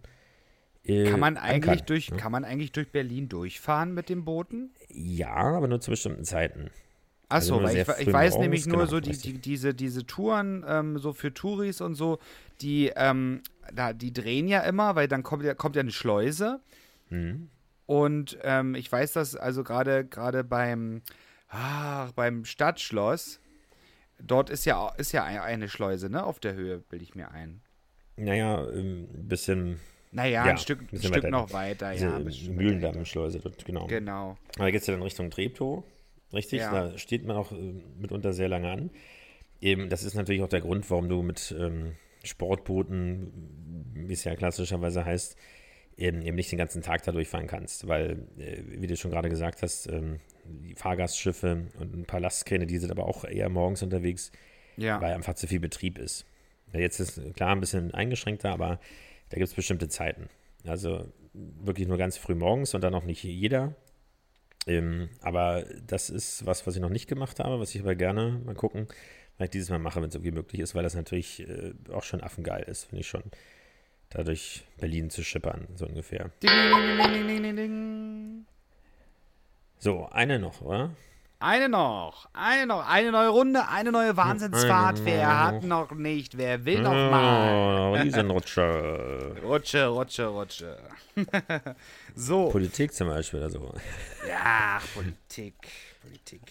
[0.84, 2.18] äh, Kann man eigentlich ankern, durch, ne?
[2.18, 4.72] kann man eigentlich durch Berlin durchfahren mit den Booten?
[4.90, 6.70] Ja, aber nur zu bestimmten Zeiten.
[7.30, 10.06] Also Achso, nur weil ich, ich weiß nämlich nur genau, so die, die, diese, diese
[10.06, 12.20] Touren, ähm, so für Touris und so,
[12.62, 13.42] die, ähm,
[13.74, 16.62] da, die drehen ja immer, weil dann kommt ja, kommt ja eine Schleuse.
[17.10, 17.50] Mhm.
[17.86, 21.02] Und ähm, ich weiß, dass also gerade gerade beim,
[21.50, 23.40] ah, beim Stadtschloss,
[24.20, 26.24] dort ist ja, ist ja ein- eine Schleuse, ne?
[26.26, 27.62] Auf der Höhe, bilde ich mir ein.
[28.18, 29.80] Naja, ähm, ein bisschen
[30.12, 31.30] Naja, Ja, ein Stück, ein Stück weiter.
[31.30, 32.16] noch weiter, diese ja.
[32.16, 32.62] ein bisschen weiter.
[32.64, 33.86] Mühlendammschleuse dort, genau.
[33.88, 34.38] Genau.
[34.56, 35.84] Aber da geht es ja dann Richtung Treptow,
[36.34, 36.60] richtig?
[36.62, 36.72] Ja.
[36.90, 38.90] Da steht man auch äh, mitunter sehr lange an.
[39.62, 43.32] Eben, das ist natürlich auch der Grund, warum du mit ähm, Sportbooten,
[43.94, 45.36] wie es ja klassischerweise heißt,
[45.98, 49.30] eben, eben nicht den ganzen Tag da durchfahren kannst, weil, äh, wie du schon gerade
[49.30, 53.82] gesagt hast, ähm, die Fahrgastschiffe und ein paar Lastkähne, die sind aber auch eher morgens
[53.84, 54.32] unterwegs,
[54.78, 55.02] Ja.
[55.02, 56.26] weil einfach zu viel Betrieb ist.
[56.74, 58.80] Jetzt ist klar ein bisschen eingeschränkter, aber
[59.30, 60.30] da gibt es bestimmte Zeiten.
[60.66, 63.74] Also wirklich nur ganz früh morgens und dann auch nicht jeder.
[64.68, 68.42] Ähm, aber das ist was, was ich noch nicht gemacht habe, was ich aber gerne
[68.46, 68.88] mal gucken,
[69.38, 72.04] weil ich dieses Mal mache, wenn es irgendwie möglich ist, weil das natürlich äh, auch
[72.04, 73.24] schon affengeil ist, finde ich schon.
[74.10, 76.32] Dadurch Berlin zu schippern, so ungefähr.
[79.80, 80.92] So, eine noch, oder?
[81.40, 84.98] Eine noch, eine noch, eine neue Runde, eine neue Wahnsinnsfahrt.
[84.98, 87.54] Eine Wer hat noch nicht, wer will noch mal?
[87.54, 89.36] Oh, Riesenrutscher.
[89.44, 90.78] Rutsche, Rutsche, Rutsche.
[92.16, 93.72] so, Politik zum Beispiel oder so.
[94.28, 95.56] ja, Politik,
[96.02, 96.42] Politik.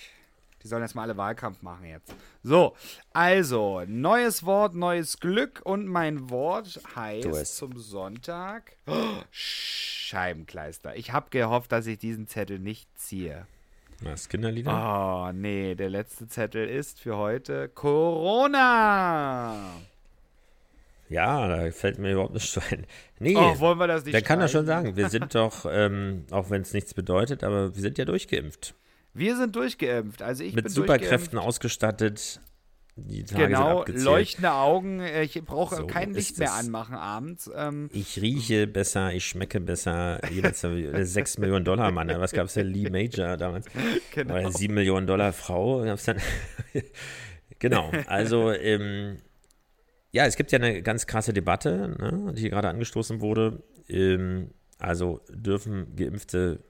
[0.66, 2.12] Die sollen erstmal alle Wahlkampf machen jetzt.
[2.42, 2.74] So,
[3.12, 10.96] also, neues Wort, neues Glück und mein Wort heißt zum Sonntag oh, Scheibenkleister.
[10.96, 13.46] Ich habe gehofft, dass ich diesen Zettel nicht ziehe.
[14.00, 14.72] Was, Kinderlieder?
[14.72, 19.70] Oh, nee, der letzte Zettel ist für heute Corona.
[21.08, 22.86] Ja, da fällt mir überhaupt nicht ein.
[23.20, 24.96] Nee, oh, wollen wir das nicht Der kann das schon sagen.
[24.96, 28.74] Wir sind doch, ähm, auch wenn es nichts bedeutet, aber wir sind ja durchgeimpft.
[29.16, 30.22] Wir sind durchgeimpft.
[30.22, 32.40] Also ich Mit Superkräften ausgestattet.
[32.98, 35.00] Die Tage genau, leuchtende Augen.
[35.00, 37.50] Ich brauche So kein Licht mehr anmachen abends.
[37.54, 40.20] Ähm, Ich rieche besser, ich schmecke besser.
[40.30, 40.62] Jeweils
[41.12, 42.08] 6 Millionen Dollar Mann.
[42.08, 42.68] Was gab es denn?
[42.68, 43.66] Lee Major damals.
[44.14, 44.34] genau.
[44.34, 45.84] Oder 7 Millionen Dollar Frau.
[47.58, 49.16] Genau, also ähm,
[50.10, 53.62] ja, es gibt ja eine ganz krasse Debatte, ne, die hier gerade angestoßen wurde.
[53.88, 56.60] Ähm, also dürfen Geimpfte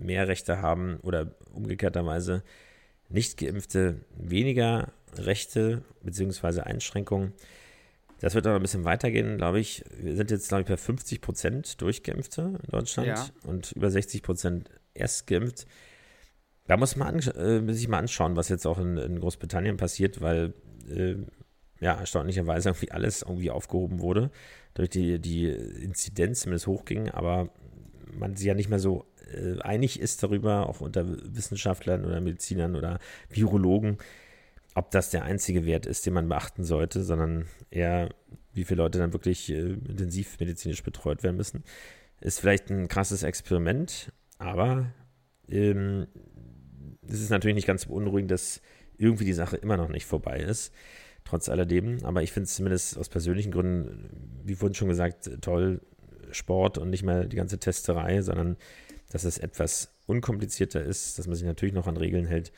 [0.00, 2.42] mehr Rechte haben oder umgekehrterweise
[3.08, 6.60] nicht Geimpfte weniger Rechte bzw.
[6.60, 7.32] Einschränkungen.
[8.20, 9.82] Das wird aber ein bisschen weitergehen, glaube ich.
[9.98, 13.26] Wir sind jetzt, glaube ich, bei 50 Prozent Durchgeimpfte in Deutschland Ja.
[13.44, 15.66] und über 60 Prozent erst geimpft.
[16.66, 20.52] Da muss man äh, sich mal anschauen, was jetzt auch in, in Großbritannien passiert, weil
[20.88, 21.16] äh,
[21.80, 24.30] ja erstaunlicherweise irgendwie alles irgendwie aufgehoben wurde,
[24.74, 27.48] durch die, die Inzidenz zumindest hochging, aber
[28.12, 32.76] man sich ja nicht mehr so äh, einig ist darüber, auch unter Wissenschaftlern oder Medizinern
[32.76, 33.98] oder Virologen,
[34.74, 38.10] ob das der einzige Wert ist, den man beachten sollte, sondern eher,
[38.52, 41.64] wie viele Leute dann wirklich äh, intensiv medizinisch betreut werden müssen.
[42.20, 44.92] Ist vielleicht ein krasses Experiment, aber
[45.48, 46.06] ähm,
[47.06, 48.60] es ist natürlich nicht ganz beunruhigend, dass
[48.96, 50.72] irgendwie die Sache immer noch nicht vorbei ist,
[51.24, 52.04] trotz alledem.
[52.04, 54.10] Aber ich finde es zumindest aus persönlichen Gründen,
[54.44, 55.80] wie vorhin schon gesagt, toll,
[56.32, 58.56] Sport und nicht mehr die ganze Testerei, sondern
[59.10, 62.52] dass es etwas unkomplizierter ist, dass man sich natürlich noch an Regeln hält,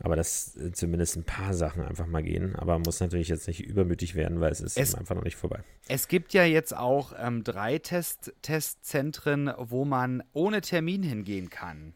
[0.00, 2.54] aber dass äh, zumindest ein paar Sachen einfach mal gehen.
[2.56, 5.36] Aber man muss natürlich jetzt nicht übermütig werden, weil es ist Es- einfach noch nicht
[5.36, 5.62] vorbei.
[5.88, 11.94] Es gibt ja jetzt auch ähm, drei Test Testzentren, wo man ohne Termin hingehen kann.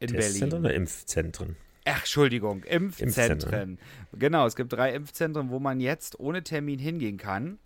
[0.00, 0.64] In Testzentren Berlin.
[0.64, 1.56] oder Impfzentren?
[1.84, 3.30] Ach, Entschuldigung, Impfzentren.
[3.32, 3.78] Impfzentren.
[4.18, 7.58] Genau, es gibt drei Impfzentren, wo man jetzt ohne Termin hingehen kann.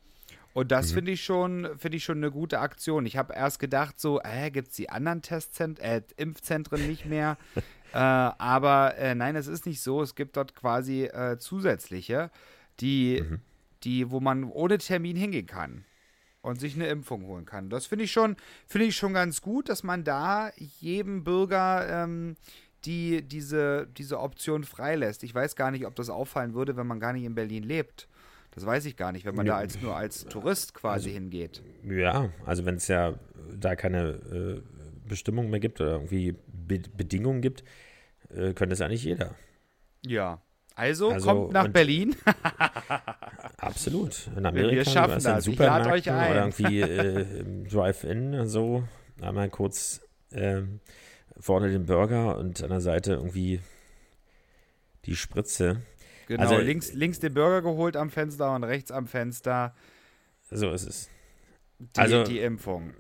[0.55, 0.95] Und das Mhm.
[0.95, 3.05] finde ich schon, finde ich schon eine gute Aktion.
[3.07, 7.37] Ich habe erst gedacht, so, äh, gibt es die anderen Testzentren, äh, Impfzentren nicht mehr.
[7.93, 10.01] äh, aber äh, nein, es ist nicht so.
[10.01, 12.31] Es gibt dort quasi äh, zusätzliche,
[12.81, 13.41] die, Mhm.
[13.83, 15.85] die, wo man ohne Termin hingehen kann
[16.41, 17.69] und sich eine Impfung holen kann.
[17.69, 18.37] Das finde ich schon,
[18.67, 20.51] finde ich schon ganz gut, dass man da
[20.81, 22.37] jedem Bürger ähm,
[22.85, 25.25] die diese, diese Option freilässt.
[25.25, 28.07] Ich weiß gar nicht, ob das auffallen würde, wenn man gar nicht in Berlin lebt.
[28.55, 29.59] Das weiß ich gar nicht, wenn man da Ja.
[29.59, 31.63] als nur als Tourist quasi hingeht.
[31.89, 33.15] Ja, also wenn es ja
[33.53, 34.63] da keine äh,
[35.09, 37.65] Bestimmung mehr gibt oder irgendwie Be Bedingungen gibt,
[38.31, 39.35] äh, könnte es eigentlich jeder.
[40.07, 40.41] Ja.
[40.77, 42.17] Also, Also, kommt nach Berlin.
[43.59, 44.29] Absolut.
[44.37, 45.87] In Amerika wir schaffen weißt du, in das.
[45.87, 46.31] Ich euch ein.
[46.31, 48.83] oder irgendwie äh, im Drive-In so
[49.21, 50.01] einmal kurz
[50.33, 50.81] ähm,
[51.39, 53.61] vorne den Burger und an der Seite irgendwie
[55.05, 55.83] die Spritze.
[56.27, 59.75] Genau, Also- links, links den Burger geholt am Fenster und rechts am Fenster
[60.51, 61.11] So ist es.
[61.79, 62.93] die, Also- die Impfung.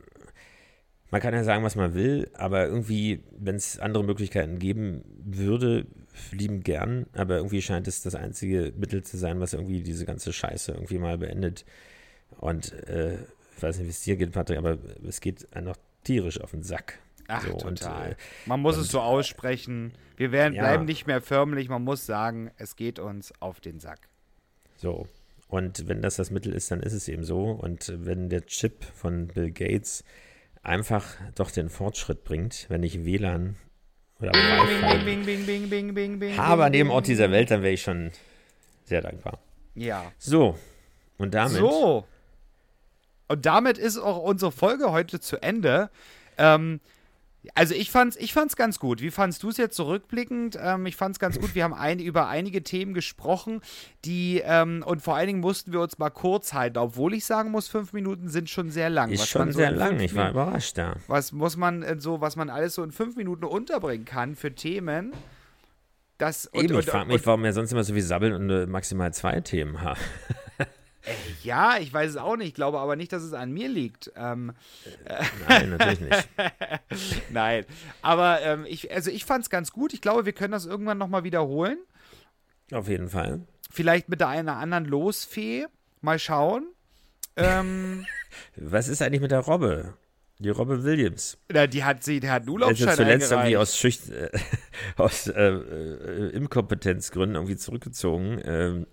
[1.11, 5.87] Man kann ja sagen, was man will, aber irgendwie, wenn es andere Möglichkeiten geben würde,
[6.33, 10.33] lieben gern, aber irgendwie scheint es das einzige Mittel zu sein, was irgendwie diese ganze
[10.33, 11.65] Scheiße irgendwie mal beendet.
[12.39, 13.15] Und äh,
[13.57, 16.51] ich weiß nicht, wie es dir geht, Patrick, aber es geht einem noch tierisch auf
[16.51, 16.99] den Sack.
[17.29, 18.13] Ach, So, und, total.
[18.13, 18.17] äh,
[18.47, 19.93] man muss und- es so aussprechen.
[20.17, 20.63] Wir werden, Ja.
[20.63, 21.69] bleiben nicht mehr förmlich.
[21.69, 24.09] Man muss sagen, es geht uns auf den Sack.
[24.77, 25.07] So.
[25.49, 27.51] Und wenn das das Mittel ist, dann ist es eben so.
[27.51, 30.05] Und wenn der Chip von Bill Gates
[30.63, 31.05] einfach
[31.35, 33.57] doch den Fortschritt bringt, wenn ich WLAN
[34.21, 36.37] oder Wi-Fi Bing, bing, bing, bing, bing, bing.
[36.37, 38.11] habe an dem Ort dieser Welt, dann wäre ich schon
[38.85, 39.39] sehr dankbar.
[39.75, 40.11] Ja.
[40.19, 40.59] So.
[41.19, 41.59] Und damit.
[41.59, 42.07] So.
[43.29, 45.91] Und damit ist auch unsere Folge heute zu Ende.
[46.39, 46.81] Ähm,
[47.55, 49.01] also ich fand's, ich fand's ganz gut.
[49.01, 50.59] Wie fandst du es jetzt zurückblickend?
[50.61, 51.55] Ähm, ich fand's ganz gut.
[51.55, 53.61] Wir haben ein, über einige Themen gesprochen,
[54.05, 57.51] die ähm, und vor allen Dingen mussten wir uns mal kurz halten, obwohl ich sagen
[57.51, 59.11] muss, fünf Minuten sind schon sehr lang.
[59.11, 60.01] Ist Was schon so sehr lang.
[60.01, 60.97] Ich war überrascht da.
[61.07, 64.55] Was muss man äh, so, was man alles so in fünf Minuten unterbringen kann für
[64.55, 65.13] Themen?
[66.19, 68.49] Das und, Eben, und, ich frage mich, warum wir sonst immer so viel sabbeln und
[68.49, 70.01] äh, maximal zwei Themen haben.
[71.43, 72.49] Ja, ich weiß es auch nicht.
[72.49, 74.13] Ich glaube aber nicht, dass es an mir liegt.
[74.17, 74.53] Ähm,
[75.49, 76.29] Nein, natürlich nicht.
[77.31, 77.67] Nein,
[78.03, 79.93] aber ähm, ich, also ich fand es ganz gut.
[79.93, 81.79] Ich glaube, wir können das irgendwann nochmal wiederholen.
[82.73, 83.41] Auf jeden Fall.
[83.71, 85.67] Vielleicht mit einer anderen Losfee.
[86.01, 86.67] Mal schauen.
[87.37, 88.07] Ähm,
[88.57, 89.95] Was ist eigentlich mit der Robbe?
[90.41, 91.39] Die Robin Williams.
[91.53, 93.57] Na, die hat sie, der hat einen Also Urlaubsschein zuletzt irgendwie eingereicht.
[93.57, 94.31] aus, Schücht äh,
[94.97, 98.41] aus äh, äh, Inkompetenzgründen irgendwie zurückgezogen.
[98.45, 98.87] Ähm,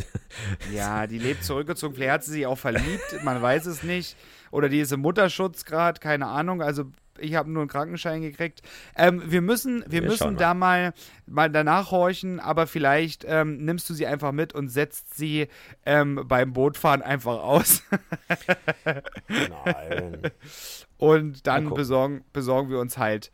[0.74, 1.96] Ja, die lebt zurückgezogen.
[1.96, 4.16] Vielleicht hat sie sich auch verliebt, man weiß es nicht.
[4.52, 6.62] Oder die ist im Mutterschutz gerade, keine Ahnung.
[6.62, 6.86] Also
[7.22, 8.62] ich habe nur einen Krankenschein gekriegt.
[8.96, 10.94] Ähm, wir müssen, wir Wir müssen da mal,
[11.26, 15.48] mal danach horchen, aber vielleicht ähm, nimmst du sie einfach mit und setzt sie
[15.86, 17.84] ähm, beim Bootfahren einfach aus.
[19.28, 20.22] Nein.
[20.98, 23.32] Und dann besorgen, besorgen wir uns halt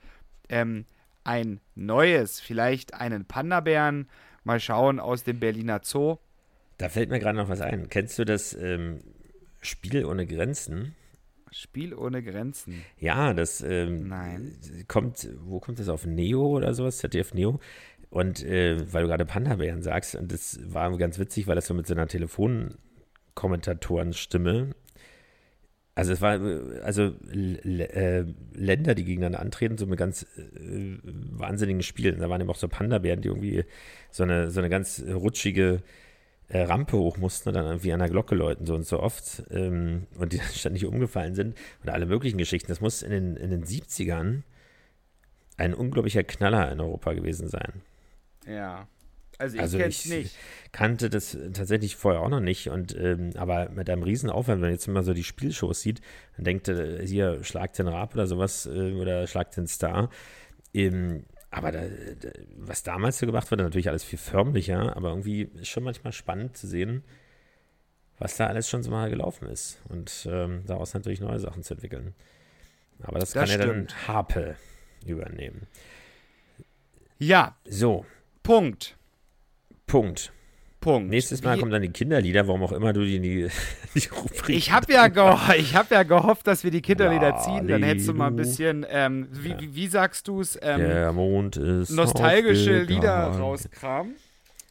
[0.48, 0.86] ähm,
[1.26, 4.08] ein neues, vielleicht einen Panda-Bären.
[4.46, 6.16] Mal schauen aus dem Berliner Zoo.
[6.78, 7.90] Da fällt mir gerade noch was ein.
[7.90, 9.02] Kennst du das ähm,
[9.60, 10.96] Spiel ohne Grenzen?
[11.52, 12.84] Spiel ohne Grenzen.
[13.00, 14.12] Ja, das ähm,
[14.88, 16.98] kommt, wo kommt das auf Neo oder sowas?
[16.98, 17.60] ZDF Neo.
[18.10, 21.74] Und äh, weil du gerade Panda-Bären sagst, und das war ganz witzig, weil das so
[21.74, 24.70] mit so einer Telefonkommentatorenstimme.
[25.93, 26.39] Also es war
[26.84, 28.24] also äh,
[28.54, 32.20] Länder, die gegeneinander antreten, so mit ganz äh, wahnsinnigen Spielen.
[32.20, 33.66] Da waren eben auch so Panda-Bären, die irgendwie
[34.12, 35.82] so eine, so eine ganz rutschige
[36.50, 39.43] äh, Rampe hoch mussten und dann irgendwie an der Glocke läuten, so und so oft.
[39.52, 41.58] Ähm, und die dann ständig umgefallen sind.
[41.84, 42.68] Oder alle möglichen Geschichten.
[42.70, 44.43] Das muss in den, in den 70ern
[45.58, 47.82] ein unglaublicher Knaller in Europa gewesen sein.
[48.45, 48.88] Ja.
[49.39, 50.36] Also ich Also ich- nicht.
[50.72, 52.70] Kannte das tatsächlich vorher auch noch nicht.
[52.70, 56.02] Und ähm, aber mit einem riesen Aufwand, wenn man jetzt mal so die Spielshows sieht,
[56.36, 60.10] dann denkt hier, schlag den Rab oder sowas äh, oder schlag den Star.
[60.74, 61.24] Ähm,
[61.58, 65.68] aber da, da, was damals so gemacht wurde, natürlich alles viel förmlicher, aber irgendwie ist
[65.70, 67.03] schon manchmal spannend zu sehen,
[68.20, 69.80] was da alles schon so mal gelaufen ist.
[69.89, 72.16] Und ähm, daraus natürlich neue Sachen zu entwickeln.
[73.01, 73.91] Aber das, Das kann ja stimmt.
[73.91, 74.55] dann Harpe
[75.05, 75.68] übernehmen.
[77.20, 78.05] Ja, So,
[78.43, 78.95] Punkt.
[79.86, 80.32] Punkt.
[80.80, 81.10] Punkt.
[81.10, 83.48] Nächstes Mal Wie- kommen dann die Kinderlieder, warum auch immer du die in die,
[83.96, 84.50] die Rubrik.
[84.56, 87.68] Ich habe ja, geho ich hab ja gehofft, dass wir die Kinderlieder ziehen.
[87.68, 91.12] Dann hättest du mal ein bisschen, ähm, wie, wie, wie sagst du es, ähm, Der
[91.14, 91.90] Mond ist.
[91.92, 94.16] nostalgische Lieder rauskramen.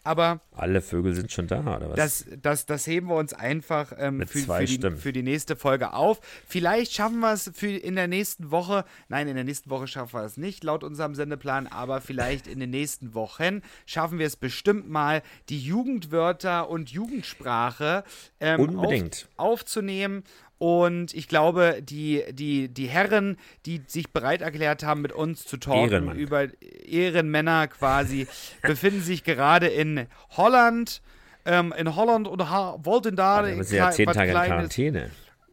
[0.07, 1.97] Aber Alle Vögel sind schon da, oder was?
[1.97, 5.95] das, das, das heben wir uns einfach ähm, für, für, die, für die nächste Folge
[5.95, 6.21] auf.
[6.47, 8.85] Vielleicht schaffen wir es für in der nächsten Woche.
[9.09, 12.61] Nein, in der nächsten Woche schaffen wir es nicht, laut unserem Sendeplan, aber vielleicht in
[12.61, 18.05] den nächsten Wochen schaffen wir es bestimmt mal, die Jugendwörter und Jugendsprache
[18.39, 19.29] ähm, Unbedingt.
[19.37, 20.23] Auf, aufzunehmen.
[20.59, 23.37] Und ich glaube, die, die, die Herren,
[23.67, 26.17] die sich bereit erklärt haben, mit uns zu talken Ehrenmann.
[26.17, 26.47] über
[26.87, 28.27] Ehrenmänner quasi,
[28.63, 31.03] befinden sich gerade in Holland.
[31.45, 35.11] Ähm, in Holland und ha wollten da da sind ja zehn Tage in Quarantäne.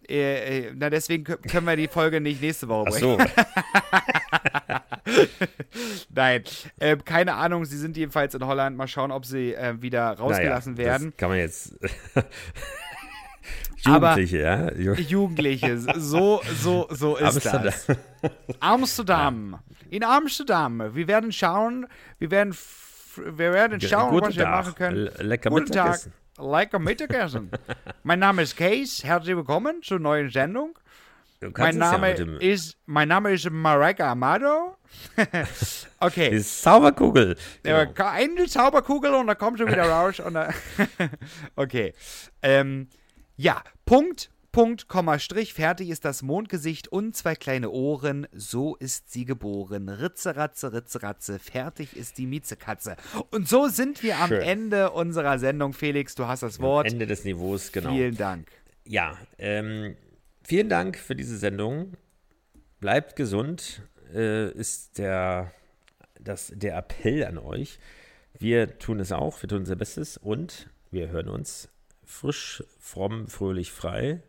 [0.09, 3.19] äh, äh, na, deswegen kö- können wir die Folge nicht nächste Woche Ach bringen.
[3.19, 5.13] so.
[6.09, 6.43] Nein,
[6.79, 7.65] äh, keine Ahnung.
[7.65, 8.77] Sie sind jedenfalls in Holland.
[8.77, 11.09] Mal schauen, ob sie äh, wieder rausgelassen naja, werden.
[11.11, 11.75] Das kann man jetzt.
[13.85, 14.67] Aber- Jugendliche, ja.
[14.71, 17.63] Ju- Jugendliche, so, so, so ist Amsterdam.
[17.63, 17.87] das.
[18.59, 19.59] Amsterdam.
[19.89, 20.83] In Amsterdam.
[20.95, 21.87] Wir werden schauen,
[22.19, 22.55] wir werden,
[23.17, 24.51] wir werden schauen, Guten was wir Tag.
[24.65, 24.95] machen können.
[24.97, 25.85] Le- Lecker Guten Tag.
[25.85, 26.13] Mittagessen.
[26.39, 27.51] Lecker Mittagessen.
[28.03, 29.03] mein Name ist Kees.
[29.03, 30.77] Herzlich willkommen zur neuen Sendung.
[31.57, 34.77] Mein ja Name dem- ist, mein Name ist Marika Amado.
[35.99, 36.29] okay.
[36.31, 37.35] Die Zauberkugel.
[37.65, 38.07] Ja, Genau.
[38.09, 40.19] eine Zauberkugel und da kommt schon wieder raus.
[40.21, 40.49] Und da
[41.57, 41.93] okay.
[42.41, 42.87] Ähm,
[43.35, 45.55] ja, Punkt, Punkt, Komma, Strich.
[45.55, 48.27] Fertig ist das Mondgesicht und zwei kleine Ohren.
[48.31, 49.89] So ist sie geboren.
[49.89, 51.39] Ritze, ratze, ritze, ratze.
[51.39, 52.95] Fertig ist die Miezekatze.
[53.31, 54.41] Und so sind wir am Schön.
[54.41, 55.73] Ende unserer Sendung.
[55.73, 56.85] Felix, du hast das Wort.
[56.85, 57.89] Ende des Niveaus, genau.
[57.89, 58.47] Vielen Dank.
[58.85, 59.95] Ja, ähm,
[60.43, 61.93] vielen Dank für diese Sendung.
[62.79, 63.81] Bleibt gesund,
[64.13, 65.51] äh, ist der,
[66.19, 67.79] das, der Appell an euch.
[68.37, 71.69] Wir tun es auch, wir tun unser Bestes und wir hören uns
[72.05, 74.21] frisch, fromm, fröhlich, frei.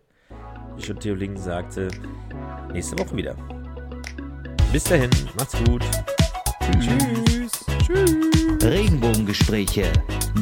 [0.76, 1.88] Wie schon Theo Lingen sagte,
[2.72, 3.36] nächste Woche wieder.
[4.72, 5.84] Bis dahin, macht's gut.
[6.80, 7.64] Tschüss.
[7.86, 8.62] Tschüss.
[8.62, 9.92] Regenbogengespräche,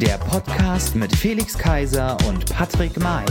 [0.01, 3.25] der Podcast mit Felix Kaiser und Patrick May.